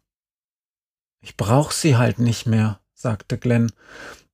Ich 1.22 1.36
brauch 1.36 1.72
sie 1.72 1.98
halt 1.98 2.20
nicht 2.20 2.46
mehr, 2.46 2.80
sagte 2.94 3.38
Glenn. 3.38 3.72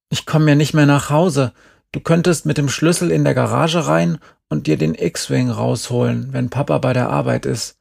Ich 0.10 0.26
komme 0.26 0.50
ja 0.50 0.56
nicht 0.56 0.74
mehr 0.74 0.86
nach 0.86 1.10
Hause. 1.10 1.54
Du 1.92 2.00
könntest 2.00 2.46
mit 2.46 2.58
dem 2.58 2.70
Schlüssel 2.70 3.12
in 3.12 3.24
der 3.24 3.34
Garage 3.34 3.88
rein 3.88 4.20
und 4.50 4.68
dir 4.68 4.78
den 4.78 4.94
X-Wing 4.94 5.50
rausholen, 5.50 6.34
wenn 6.34 6.50
Papa 6.52 6.78
bei 6.78 6.94
der 6.94 7.10
Arbeit 7.10 7.46
ist. 7.46 7.78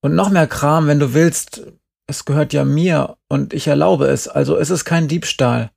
Und 0.00 0.14
noch 0.14 0.30
mehr 0.30 0.46
Kram, 0.46 0.86
wenn 0.86 0.98
du 0.98 1.14
willst. 1.14 1.62
Es 2.06 2.24
gehört 2.24 2.52
ja 2.52 2.64
mir 2.64 3.18
und 3.28 3.52
ich 3.52 3.68
erlaube 3.68 4.06
es, 4.06 4.26
also 4.26 4.56
ist 4.56 4.70
es 4.70 4.84
kein 4.84 5.06
Diebstahl. 5.06 5.70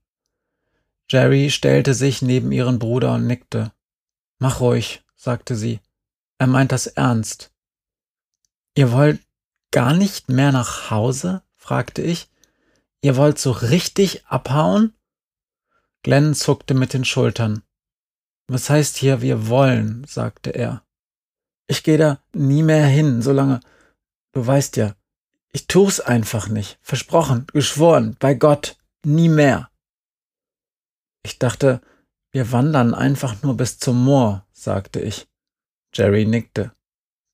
Jerry 1.09 1.51
stellte 1.51 1.93
sich 1.93 2.21
neben 2.21 2.51
ihren 2.51 2.79
Bruder 2.79 3.13
und 3.13 3.27
nickte. 3.27 3.71
Mach 4.39 4.59
ruhig, 4.61 5.03
sagte 5.15 5.55
sie. 5.55 5.79
Er 6.39 6.47
meint 6.47 6.71
das 6.71 6.87
ernst. 6.87 7.51
Ihr 8.75 8.91
wollt 8.91 9.21
gar 9.71 9.93
nicht 9.93 10.29
mehr 10.29 10.51
nach 10.51 10.89
Hause? 10.89 11.43
fragte 11.55 12.01
ich. 12.01 12.29
Ihr 13.01 13.15
wollt 13.15 13.37
so 13.37 13.51
richtig 13.51 14.25
abhauen? 14.25 14.93
Glenn 16.01 16.33
zuckte 16.33 16.73
mit 16.73 16.93
den 16.93 17.05
Schultern. 17.05 17.63
Was 18.47 18.69
heißt 18.69 18.97
hier, 18.97 19.21
wir 19.21 19.47
wollen, 19.47 20.03
sagte 20.07 20.49
er. 20.49 20.83
Ich 21.67 21.83
gehe 21.83 21.97
da 21.97 22.19
nie 22.33 22.63
mehr 22.63 22.85
hin, 22.85 23.21
solange. 23.21 23.61
Du 24.33 24.45
weißt 24.45 24.77
ja, 24.77 24.95
ich 25.51 25.67
tu's 25.67 25.99
einfach 25.99 26.49
nicht. 26.49 26.79
Versprochen, 26.81 27.45
geschworen, 27.53 28.17
bei 28.19 28.33
Gott, 28.33 28.77
nie 29.05 29.29
mehr. 29.29 29.69
Ich 31.23 31.39
dachte, 31.39 31.81
wir 32.31 32.51
wandern 32.51 32.95
einfach 32.95 33.43
nur 33.43 33.55
bis 33.55 33.77
zum 33.77 34.03
Moor, 34.03 34.45
sagte 34.51 34.99
ich. 34.99 35.27
Jerry 35.93 36.25
nickte. 36.25 36.73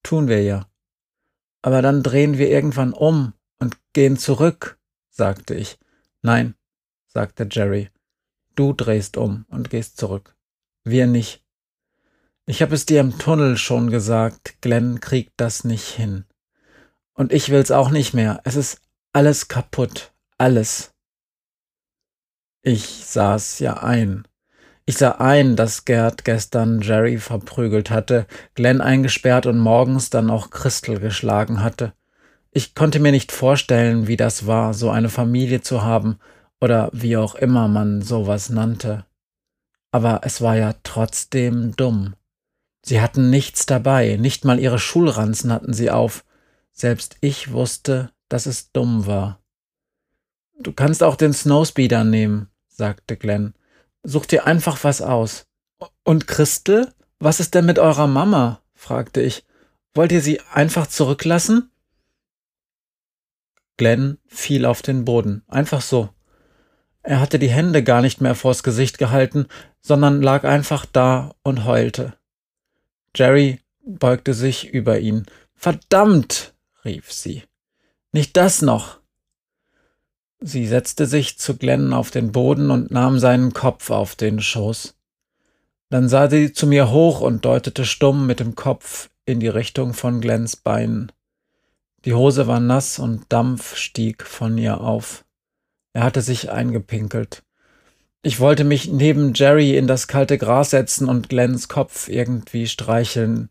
Tun 0.02 0.28
wir 0.28 0.42
ja. 0.42 0.70
Aber 1.62 1.80
dann 1.80 2.02
drehen 2.02 2.36
wir 2.36 2.50
irgendwann 2.50 2.92
um 2.92 3.32
und 3.58 3.78
gehen 3.94 4.18
zurück, 4.18 4.78
sagte 5.08 5.54
ich. 5.54 5.78
Nein, 6.20 6.54
sagte 7.06 7.48
Jerry. 7.50 7.90
Du 8.54 8.74
drehst 8.74 9.16
um 9.16 9.46
und 9.48 9.70
gehst 9.70 9.96
zurück. 9.96 10.36
Wir 10.84 11.06
nicht. 11.06 11.42
Ich 12.44 12.60
habe 12.60 12.74
es 12.74 12.84
dir 12.84 13.00
im 13.00 13.18
Tunnel 13.18 13.56
schon 13.56 13.90
gesagt, 13.90 14.60
Glenn 14.60 15.00
kriegt 15.00 15.32
das 15.38 15.64
nicht 15.64 15.88
hin. 15.88 16.26
Und 17.14 17.32
ich 17.32 17.50
will's 17.50 17.70
auch 17.70 17.90
nicht 17.90 18.14
mehr. 18.14 18.40
Es 18.44 18.56
ist 18.56 18.80
alles 19.12 19.48
kaputt. 19.48 20.12
Alles. 20.38 20.92
Ich 22.62 23.04
sah's 23.06 23.58
ja 23.58 23.82
ein. 23.82 24.26
Ich 24.86 24.98
sah 24.98 25.12
ein, 25.12 25.54
dass 25.54 25.84
Gerd 25.84 26.24
gestern 26.24 26.80
Jerry 26.80 27.18
verprügelt 27.18 27.90
hatte, 27.90 28.26
Glenn 28.54 28.80
eingesperrt 28.80 29.46
und 29.46 29.58
morgens 29.58 30.10
dann 30.10 30.30
auch 30.30 30.50
Christel 30.50 30.98
geschlagen 30.98 31.62
hatte. 31.62 31.92
Ich 32.50 32.74
konnte 32.74 32.98
mir 32.98 33.12
nicht 33.12 33.30
vorstellen, 33.30 34.08
wie 34.08 34.16
das 34.16 34.46
war, 34.46 34.74
so 34.74 34.90
eine 34.90 35.08
Familie 35.08 35.60
zu 35.60 35.82
haben, 35.82 36.18
oder 36.60 36.90
wie 36.92 37.16
auch 37.16 37.34
immer 37.34 37.68
man 37.68 38.02
sowas 38.02 38.50
nannte. 38.50 39.06
Aber 39.92 40.22
es 40.24 40.40
war 40.40 40.56
ja 40.56 40.74
trotzdem 40.82 41.74
dumm. 41.76 42.14
Sie 42.82 43.00
hatten 43.00 43.30
nichts 43.30 43.66
dabei, 43.66 44.16
nicht 44.16 44.44
mal 44.44 44.58
ihre 44.58 44.78
Schulranzen 44.78 45.52
hatten 45.52 45.72
sie 45.72 45.90
auf. 45.90 46.24
Selbst 46.72 47.16
ich 47.20 47.52
wusste, 47.52 48.12
dass 48.28 48.46
es 48.46 48.72
dumm 48.72 49.06
war. 49.06 49.42
Du 50.58 50.72
kannst 50.72 51.02
auch 51.02 51.16
den 51.16 51.32
Snowspeeder 51.32 52.04
nehmen, 52.04 52.48
sagte 52.68 53.16
Glenn. 53.16 53.54
Such 54.02 54.26
dir 54.26 54.46
einfach 54.46 54.82
was 54.84 55.02
aus. 55.02 55.46
Und 56.04 56.26
Christel? 56.26 56.92
Was 57.18 57.40
ist 57.40 57.54
denn 57.54 57.66
mit 57.66 57.78
eurer 57.78 58.06
Mama? 58.06 58.62
fragte 58.74 59.20
ich. 59.20 59.44
Wollt 59.94 60.12
ihr 60.12 60.22
sie 60.22 60.40
einfach 60.52 60.86
zurücklassen? 60.86 61.70
Glenn 63.76 64.18
fiel 64.26 64.66
auf 64.66 64.82
den 64.82 65.04
Boden, 65.04 65.42
einfach 65.48 65.80
so. 65.80 66.10
Er 67.02 67.20
hatte 67.20 67.38
die 67.38 67.50
Hände 67.50 67.82
gar 67.82 68.02
nicht 68.02 68.20
mehr 68.20 68.34
vors 68.34 68.62
Gesicht 68.62 68.98
gehalten, 68.98 69.46
sondern 69.80 70.20
lag 70.20 70.44
einfach 70.44 70.84
da 70.84 71.34
und 71.42 71.64
heulte. 71.64 72.14
Jerry 73.16 73.60
beugte 73.84 74.34
sich 74.34 74.68
über 74.68 74.98
ihn. 74.98 75.26
Verdammt, 75.54 76.54
rief 76.84 77.12
sie. 77.12 77.42
Nicht 78.12 78.36
das 78.36 78.62
noch. 78.62 79.00
Sie 80.40 80.66
setzte 80.66 81.06
sich 81.06 81.38
zu 81.38 81.56
Glenn 81.56 81.92
auf 81.92 82.10
den 82.10 82.32
Boden 82.32 82.70
und 82.70 82.90
nahm 82.90 83.18
seinen 83.18 83.52
Kopf 83.52 83.90
auf 83.90 84.16
den 84.16 84.40
Schoß. 84.40 84.96
Dann 85.90 86.08
sah 86.08 86.30
sie 86.30 86.52
zu 86.52 86.66
mir 86.66 86.90
hoch 86.90 87.20
und 87.20 87.44
deutete 87.44 87.84
stumm 87.84 88.26
mit 88.26 88.40
dem 88.40 88.54
Kopf 88.54 89.10
in 89.26 89.40
die 89.40 89.48
Richtung 89.48 89.92
von 89.92 90.20
Glenns 90.20 90.56
Beinen. 90.56 91.12
Die 92.04 92.14
Hose 92.14 92.46
war 92.46 92.60
nass 92.60 92.98
und 92.98 93.24
Dampf 93.28 93.76
stieg 93.76 94.24
von 94.24 94.56
ihr 94.56 94.80
auf. 94.80 95.24
Er 95.92 96.04
hatte 96.04 96.22
sich 96.22 96.50
eingepinkelt. 96.50 97.42
Ich 98.22 98.40
wollte 98.40 98.64
mich 98.64 98.88
neben 98.90 99.34
Jerry 99.34 99.76
in 99.76 99.86
das 99.86 100.08
kalte 100.08 100.38
Gras 100.38 100.70
setzen 100.70 101.08
und 101.08 101.28
Glenns 101.28 101.68
Kopf 101.68 102.08
irgendwie 102.08 102.66
streicheln. 102.66 103.50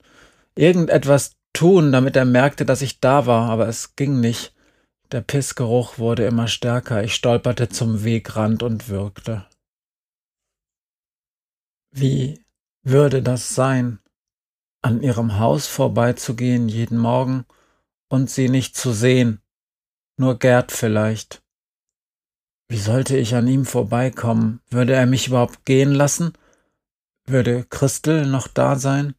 Irgendetwas 0.55 1.35
tun, 1.53 1.91
damit 1.91 2.15
er 2.15 2.25
merkte, 2.25 2.65
dass 2.65 2.81
ich 2.81 2.99
da 2.99 3.25
war, 3.25 3.49
aber 3.49 3.67
es 3.67 3.95
ging 3.95 4.19
nicht. 4.19 4.53
Der 5.11 5.21
Pissgeruch 5.21 5.97
wurde 5.97 6.25
immer 6.25 6.47
stärker. 6.47 7.03
Ich 7.03 7.15
stolperte 7.15 7.69
zum 7.69 8.03
Wegrand 8.03 8.63
und 8.63 8.89
würgte. 8.89 9.47
Wie 11.91 12.43
würde 12.83 13.23
das 13.23 13.55
sein, 13.55 13.99
an 14.81 15.01
ihrem 15.01 15.39
Haus 15.39 15.67
vorbeizugehen 15.67 16.69
jeden 16.69 16.97
Morgen 16.97 17.45
und 18.09 18.29
sie 18.29 18.49
nicht 18.49 18.75
zu 18.75 18.91
sehen, 18.91 19.41
nur 20.17 20.39
Gerd 20.39 20.71
vielleicht. 20.71 21.43
Wie 22.67 22.77
sollte 22.77 23.17
ich 23.17 23.35
an 23.35 23.47
ihm 23.47 23.65
vorbeikommen? 23.65 24.61
Würde 24.69 24.93
er 24.93 25.05
mich 25.05 25.27
überhaupt 25.27 25.65
gehen 25.65 25.91
lassen? 25.91 26.33
Würde 27.25 27.65
Christel 27.65 28.25
noch 28.25 28.47
da 28.47 28.75
sein? 28.75 29.15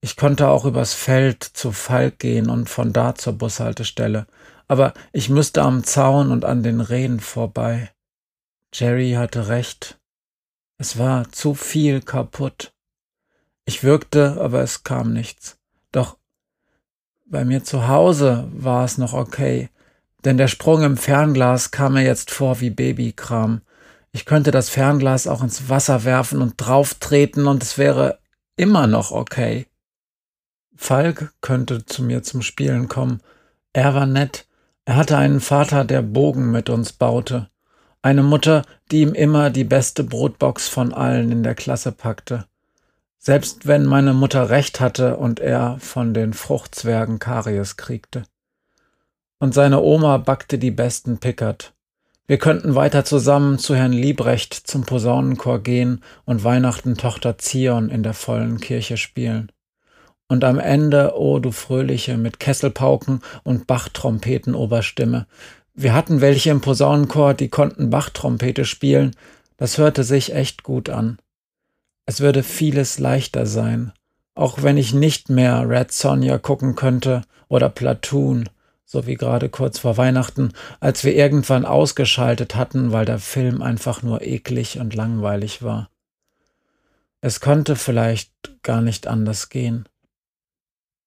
Ich 0.00 0.16
konnte 0.16 0.48
auch 0.48 0.64
übers 0.64 0.94
Feld 0.94 1.44
zu 1.44 1.72
Falk 1.72 2.18
gehen 2.18 2.48
und 2.48 2.68
von 2.68 2.92
da 2.92 3.14
zur 3.14 3.34
Bushaltestelle 3.34 4.26
aber 4.70 4.94
ich 5.12 5.28
müsste 5.28 5.62
am 5.62 5.82
Zaun 5.82 6.30
und 6.30 6.44
an 6.44 6.62
den 6.62 6.80
Rehen 6.80 7.18
vorbei. 7.18 7.90
Jerry 8.72 9.14
hatte 9.14 9.48
recht. 9.48 9.98
Es 10.78 10.96
war 10.96 11.28
zu 11.32 11.54
viel 11.54 12.00
kaputt. 12.00 12.72
Ich 13.64 13.82
wirkte, 13.82 14.40
aber 14.40 14.60
es 14.60 14.84
kam 14.84 15.12
nichts. 15.12 15.58
Doch 15.90 16.18
bei 17.26 17.44
mir 17.44 17.64
zu 17.64 17.88
Hause 17.88 18.48
war 18.52 18.84
es 18.84 18.96
noch 18.96 19.12
okay, 19.12 19.70
denn 20.24 20.36
der 20.36 20.46
Sprung 20.46 20.84
im 20.84 20.96
Fernglas 20.96 21.72
kam 21.72 21.94
mir 21.94 22.04
jetzt 22.04 22.30
vor 22.30 22.60
wie 22.60 22.70
Babykram. 22.70 23.62
Ich 24.12 24.24
könnte 24.24 24.52
das 24.52 24.68
Fernglas 24.68 25.26
auch 25.26 25.42
ins 25.42 25.68
Wasser 25.68 26.04
werfen 26.04 26.40
und 26.40 26.54
drauftreten 26.58 27.48
und 27.48 27.60
es 27.64 27.76
wäre 27.76 28.20
immer 28.54 28.86
noch 28.86 29.10
okay. 29.10 29.66
Falk 30.82 31.34
könnte 31.42 31.84
zu 31.84 32.02
mir 32.02 32.22
zum 32.22 32.40
Spielen 32.40 32.88
kommen. 32.88 33.20
Er 33.74 33.94
war 33.94 34.06
nett, 34.06 34.46
er 34.86 34.96
hatte 34.96 35.18
einen 35.18 35.40
Vater, 35.40 35.84
der 35.84 36.00
Bogen 36.00 36.50
mit 36.50 36.70
uns 36.70 36.94
baute, 36.94 37.50
eine 38.00 38.22
Mutter, 38.22 38.64
die 38.90 39.02
ihm 39.02 39.12
immer 39.12 39.50
die 39.50 39.62
beste 39.62 40.02
Brotbox 40.02 40.68
von 40.68 40.94
allen 40.94 41.30
in 41.30 41.42
der 41.42 41.54
Klasse 41.54 41.92
packte. 41.92 42.46
Selbst 43.18 43.66
wenn 43.66 43.84
meine 43.84 44.14
Mutter 44.14 44.48
recht 44.48 44.80
hatte 44.80 45.18
und 45.18 45.38
er 45.38 45.76
von 45.80 46.14
den 46.14 46.32
Fruchtzwergen 46.32 47.18
Karies 47.18 47.76
kriegte. 47.76 48.24
Und 49.38 49.52
seine 49.52 49.82
Oma 49.82 50.16
backte 50.16 50.58
die 50.58 50.72
besten 50.72 51.18
Pickert. 51.18 51.74
Wir 52.26 52.38
könnten 52.38 52.74
weiter 52.74 53.04
zusammen 53.04 53.58
zu 53.58 53.76
Herrn 53.76 53.92
Liebrecht 53.92 54.54
zum 54.54 54.86
Posaunenchor 54.86 55.62
gehen 55.62 56.02
und 56.24 56.42
Weihnachten 56.42 56.96
Tochter 56.96 57.36
Zion 57.38 57.90
in 57.90 58.02
der 58.02 58.14
vollen 58.14 58.60
Kirche 58.60 58.96
spielen. 58.96 59.52
Und 60.30 60.44
am 60.44 60.60
Ende, 60.60 61.14
oh 61.16 61.40
du 61.40 61.50
Fröhliche, 61.50 62.16
mit 62.16 62.38
Kesselpauken 62.38 63.20
und 63.42 63.66
Bachtrompeten-Oberstimme. 63.66 65.26
Wir 65.74 65.92
hatten 65.92 66.20
welche 66.20 66.50
im 66.50 66.60
Posaunenchor, 66.60 67.34
die 67.34 67.48
konnten 67.48 67.90
Bachtrompete 67.90 68.64
spielen. 68.64 69.16
Das 69.56 69.76
hörte 69.76 70.04
sich 70.04 70.32
echt 70.32 70.62
gut 70.62 70.88
an. 70.88 71.18
Es 72.06 72.20
würde 72.20 72.44
vieles 72.44 73.00
leichter 73.00 73.44
sein, 73.44 73.92
auch 74.36 74.62
wenn 74.62 74.76
ich 74.76 74.94
nicht 74.94 75.30
mehr 75.30 75.68
Red 75.68 75.90
Sonja 75.90 76.38
gucken 76.38 76.76
könnte 76.76 77.22
oder 77.48 77.68
Platoon, 77.68 78.48
so 78.84 79.08
wie 79.08 79.16
gerade 79.16 79.48
kurz 79.48 79.80
vor 79.80 79.96
Weihnachten, 79.96 80.52
als 80.78 81.02
wir 81.02 81.16
irgendwann 81.16 81.64
ausgeschaltet 81.64 82.54
hatten, 82.54 82.92
weil 82.92 83.04
der 83.04 83.18
Film 83.18 83.62
einfach 83.62 84.04
nur 84.04 84.22
eklig 84.22 84.78
und 84.78 84.94
langweilig 84.94 85.64
war. 85.64 85.90
Es 87.20 87.40
konnte 87.40 87.74
vielleicht 87.74 88.30
gar 88.62 88.80
nicht 88.80 89.08
anders 89.08 89.48
gehen. 89.48 89.88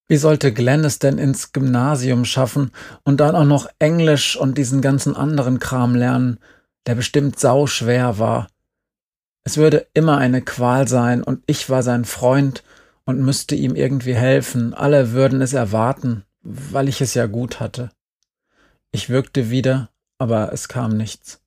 Wie 0.07 0.17
sollte 0.17 0.51
Glenn 0.51 0.83
es 0.83 0.99
denn 0.99 1.17
ins 1.17 1.53
Gymnasium 1.53 2.25
schaffen 2.25 2.71
und 3.03 3.19
dann 3.19 3.35
auch 3.35 3.45
noch 3.45 3.67
Englisch 3.79 4.35
und 4.35 4.57
diesen 4.57 4.81
ganzen 4.81 5.15
anderen 5.15 5.59
Kram 5.59 5.95
lernen, 5.95 6.39
der 6.85 6.95
bestimmt 6.95 7.39
sau 7.39 7.67
schwer 7.67 8.19
war? 8.19 8.47
Es 9.45 9.57
würde 9.57 9.87
immer 9.93 10.17
eine 10.17 10.41
Qual 10.41 10.87
sein 10.87 11.23
und 11.23 11.43
ich 11.47 11.69
war 11.69 11.83
sein 11.83 12.05
Freund 12.05 12.63
und 13.05 13.21
müsste 13.21 13.55
ihm 13.55 13.75
irgendwie 13.75 14.13
helfen. 14.13 14.73
Alle 14.73 15.11
würden 15.11 15.41
es 15.41 15.53
erwarten, 15.53 16.23
weil 16.41 16.89
ich 16.89 17.01
es 17.01 17.13
ja 17.13 17.25
gut 17.25 17.59
hatte. 17.59 17.89
Ich 18.91 19.09
wirkte 19.09 19.49
wieder, 19.49 19.89
aber 20.17 20.51
es 20.53 20.67
kam 20.67 20.97
nichts. 20.97 21.41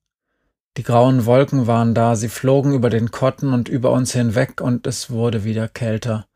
Die 0.77 0.83
grauen 0.83 1.25
Wolken 1.25 1.65
waren 1.65 1.95
da, 1.95 2.15
sie 2.15 2.29
flogen 2.29 2.73
über 2.73 2.89
den 2.89 3.09
Kotten 3.09 3.53
und 3.53 3.69
über 3.69 3.91
uns 3.91 4.13
hinweg 4.13 4.61
und 4.61 4.85
es 4.85 5.09
wurde 5.09 5.43
wieder 5.43 5.67
kälter. 5.67 6.27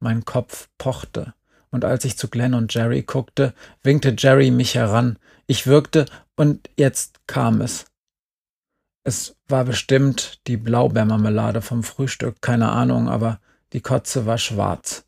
Mein 0.00 0.26
Kopf 0.26 0.68
pochte 0.76 1.35
und 1.70 1.84
als 1.84 2.04
ich 2.04 2.16
zu 2.16 2.28
Glenn 2.28 2.54
und 2.54 2.72
Jerry 2.74 3.02
guckte, 3.02 3.54
winkte 3.82 4.14
Jerry 4.16 4.50
mich 4.50 4.74
heran. 4.74 5.18
Ich 5.46 5.66
wirkte, 5.66 6.06
und 6.36 6.68
jetzt 6.76 7.26
kam 7.26 7.60
es. 7.60 7.86
Es 9.04 9.36
war 9.46 9.64
bestimmt 9.64 10.40
die 10.46 10.56
Blaubeermarmelade 10.56 11.62
vom 11.62 11.82
Frühstück, 11.82 12.42
keine 12.42 12.70
Ahnung, 12.70 13.08
aber 13.08 13.40
die 13.72 13.80
Kotze 13.80 14.26
war 14.26 14.38
schwarz. 14.38 15.04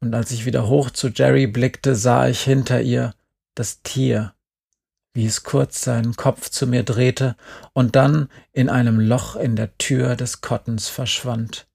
Und 0.00 0.14
als 0.14 0.30
ich 0.30 0.44
wieder 0.44 0.68
hoch 0.68 0.90
zu 0.90 1.08
Jerry 1.08 1.46
blickte, 1.46 1.94
sah 1.94 2.28
ich 2.28 2.42
hinter 2.42 2.82
ihr 2.82 3.14
das 3.54 3.82
Tier, 3.82 4.34
wie 5.14 5.24
es 5.24 5.42
kurz 5.42 5.80
seinen 5.80 6.14
Kopf 6.14 6.50
zu 6.50 6.66
mir 6.66 6.82
drehte 6.82 7.36
und 7.72 7.96
dann 7.96 8.28
in 8.52 8.68
einem 8.68 9.00
Loch 9.00 9.34
in 9.34 9.56
der 9.56 9.76
Tür 9.78 10.14
des 10.14 10.42
Kottens 10.42 10.88
verschwand. 10.88 11.66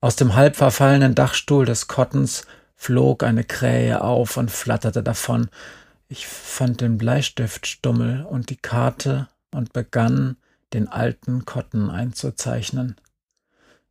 Aus 0.00 0.16
dem 0.16 0.34
halb 0.34 0.56
verfallenen 0.56 1.14
Dachstuhl 1.14 1.64
des 1.64 1.86
Kottens 1.86 2.46
flog 2.78 3.24
eine 3.24 3.44
Krähe 3.44 4.00
auf 4.00 4.36
und 4.38 4.50
flatterte 4.50 5.02
davon. 5.02 5.50
Ich 6.08 6.26
fand 6.26 6.80
den 6.80 6.96
Bleistiftstummel 6.96 8.24
und 8.24 8.48
die 8.48 8.56
Karte 8.56 9.28
und 9.52 9.74
begann, 9.74 10.36
den 10.72 10.86
alten 10.86 11.44
Kotten 11.44 11.90
einzuzeichnen. 11.90 12.96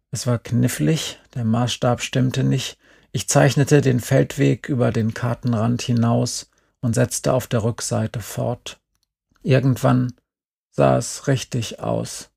Es 0.10 0.26
war 0.26 0.40
knifflig, 0.40 1.20
der 1.36 1.44
Maßstab 1.44 2.02
stimmte 2.02 2.44
nicht. 2.44 2.78
Ich 3.12 3.28
zeichnete 3.28 3.82
den 3.82 4.00
Feldweg 4.00 4.70
über 4.70 4.92
den 4.92 5.14
Kartenrand 5.14 5.82
hinaus 5.82 6.50
und 6.80 6.96
setzte 6.96 7.34
auf 7.34 7.48
der 7.48 7.64
Rückseite 7.64 8.22
fort. 8.22 8.80
Irgendwann 9.44 10.14
sah 10.72 10.98
es 10.98 11.28
richtig 11.28 11.82
aus. 11.82 12.30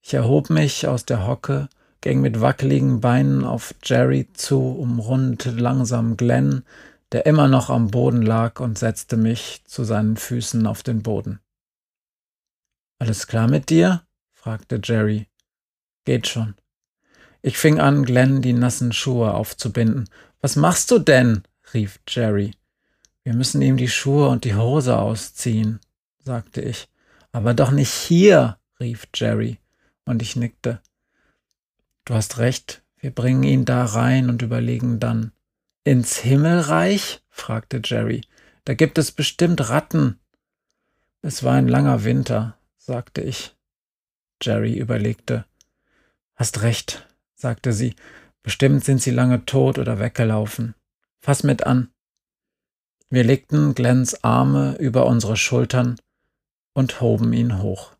Ich 0.00 0.14
erhob 0.14 0.48
mich 0.48 0.86
aus 0.86 1.04
der 1.06 1.26
Hocke, 1.26 1.68
ging 2.02 2.20
mit 2.20 2.40
wackeligen 2.40 3.00
Beinen 3.00 3.44
auf 3.44 3.74
Jerry 3.82 4.28
zu, 4.34 4.60
umrundete 4.60 5.52
langsam 5.52 6.18
Glenn, 6.18 6.64
der 7.12 7.26
immer 7.26 7.48
noch 7.48 7.70
am 7.70 7.90
Boden 7.90 8.22
lag, 8.22 8.60
und 8.60 8.78
setzte 8.78 9.16
mich 9.16 9.62
zu 9.64 9.84
seinen 9.84 10.16
Füßen 10.16 10.66
auf 10.66 10.82
den 10.82 11.02
Boden. 11.02 11.40
Alles 12.98 13.26
klar 13.26 13.48
mit 13.48 13.70
dir? 13.70 14.02
fragte 14.32 14.80
Jerry. 14.82 15.28
Geht 16.04 16.26
schon. 16.26 16.54
Ich 17.40 17.56
fing 17.56 17.80
an, 17.80 18.04
Glenn 18.04 18.42
die 18.42 18.52
nassen 18.52 18.92
Schuhe 18.92 19.32
aufzubinden. 19.34 20.08
Was 20.40 20.56
machst 20.56 20.90
du 20.90 20.98
denn? 20.98 21.44
rief 21.72 22.00
Jerry. 22.08 22.52
Wir 23.24 23.34
müssen 23.34 23.62
ihm 23.62 23.76
die 23.76 23.88
Schuhe 23.88 24.28
und 24.28 24.44
die 24.44 24.56
Hose 24.56 24.98
ausziehen, 24.98 25.78
sagte 26.18 26.60
ich. 26.60 26.88
Aber 27.30 27.54
doch 27.54 27.70
nicht 27.70 27.92
hier, 27.92 28.58
rief 28.80 29.06
Jerry, 29.14 29.58
und 30.04 30.22
ich 30.22 30.34
nickte. 30.34 30.80
Du 32.04 32.14
hast 32.14 32.38
recht, 32.38 32.82
wir 32.96 33.10
bringen 33.10 33.42
ihn 33.42 33.64
da 33.64 33.84
rein 33.84 34.28
und 34.28 34.42
überlegen 34.42 35.00
dann. 35.00 35.32
Ins 35.84 36.18
Himmelreich? 36.18 37.22
fragte 37.28 37.80
Jerry. 37.84 38.22
Da 38.64 38.74
gibt 38.74 38.98
es 38.98 39.12
bestimmt 39.12 39.68
Ratten. 39.68 40.20
Es 41.22 41.42
war 41.42 41.54
ein 41.54 41.68
langer 41.68 42.04
Winter, 42.04 42.56
sagte 42.76 43.20
ich. 43.20 43.56
Jerry 44.40 44.76
überlegte. 44.78 45.44
Hast 46.34 46.62
recht, 46.62 47.08
sagte 47.34 47.72
sie. 47.72 47.94
Bestimmt 48.42 48.84
sind 48.84 49.00
sie 49.00 49.10
lange 49.10 49.44
tot 49.44 49.78
oder 49.78 50.00
weggelaufen. 50.00 50.74
Fass 51.20 51.44
mit 51.44 51.64
an. 51.64 51.90
Wir 53.08 53.24
legten 53.24 53.74
Glens 53.74 54.24
Arme 54.24 54.76
über 54.78 55.06
unsere 55.06 55.36
Schultern 55.36 56.00
und 56.72 57.00
hoben 57.00 57.32
ihn 57.32 57.62
hoch. 57.62 57.92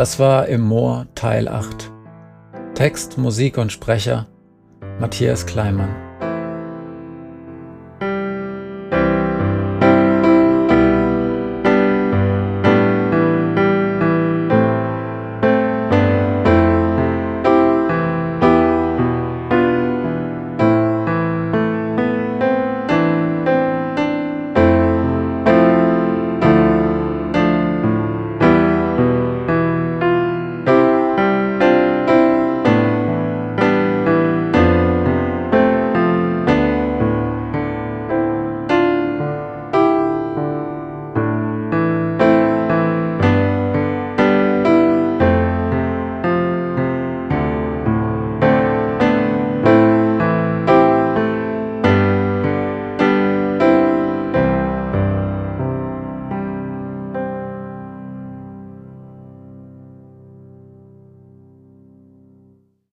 Das 0.00 0.18
war 0.18 0.48
im 0.48 0.62
Moor 0.62 1.08
Teil 1.14 1.46
8. 1.46 1.92
Text, 2.72 3.18
Musik 3.18 3.58
und 3.58 3.70
Sprecher 3.70 4.28
Matthias 4.98 5.44
Kleimann. 5.44 5.94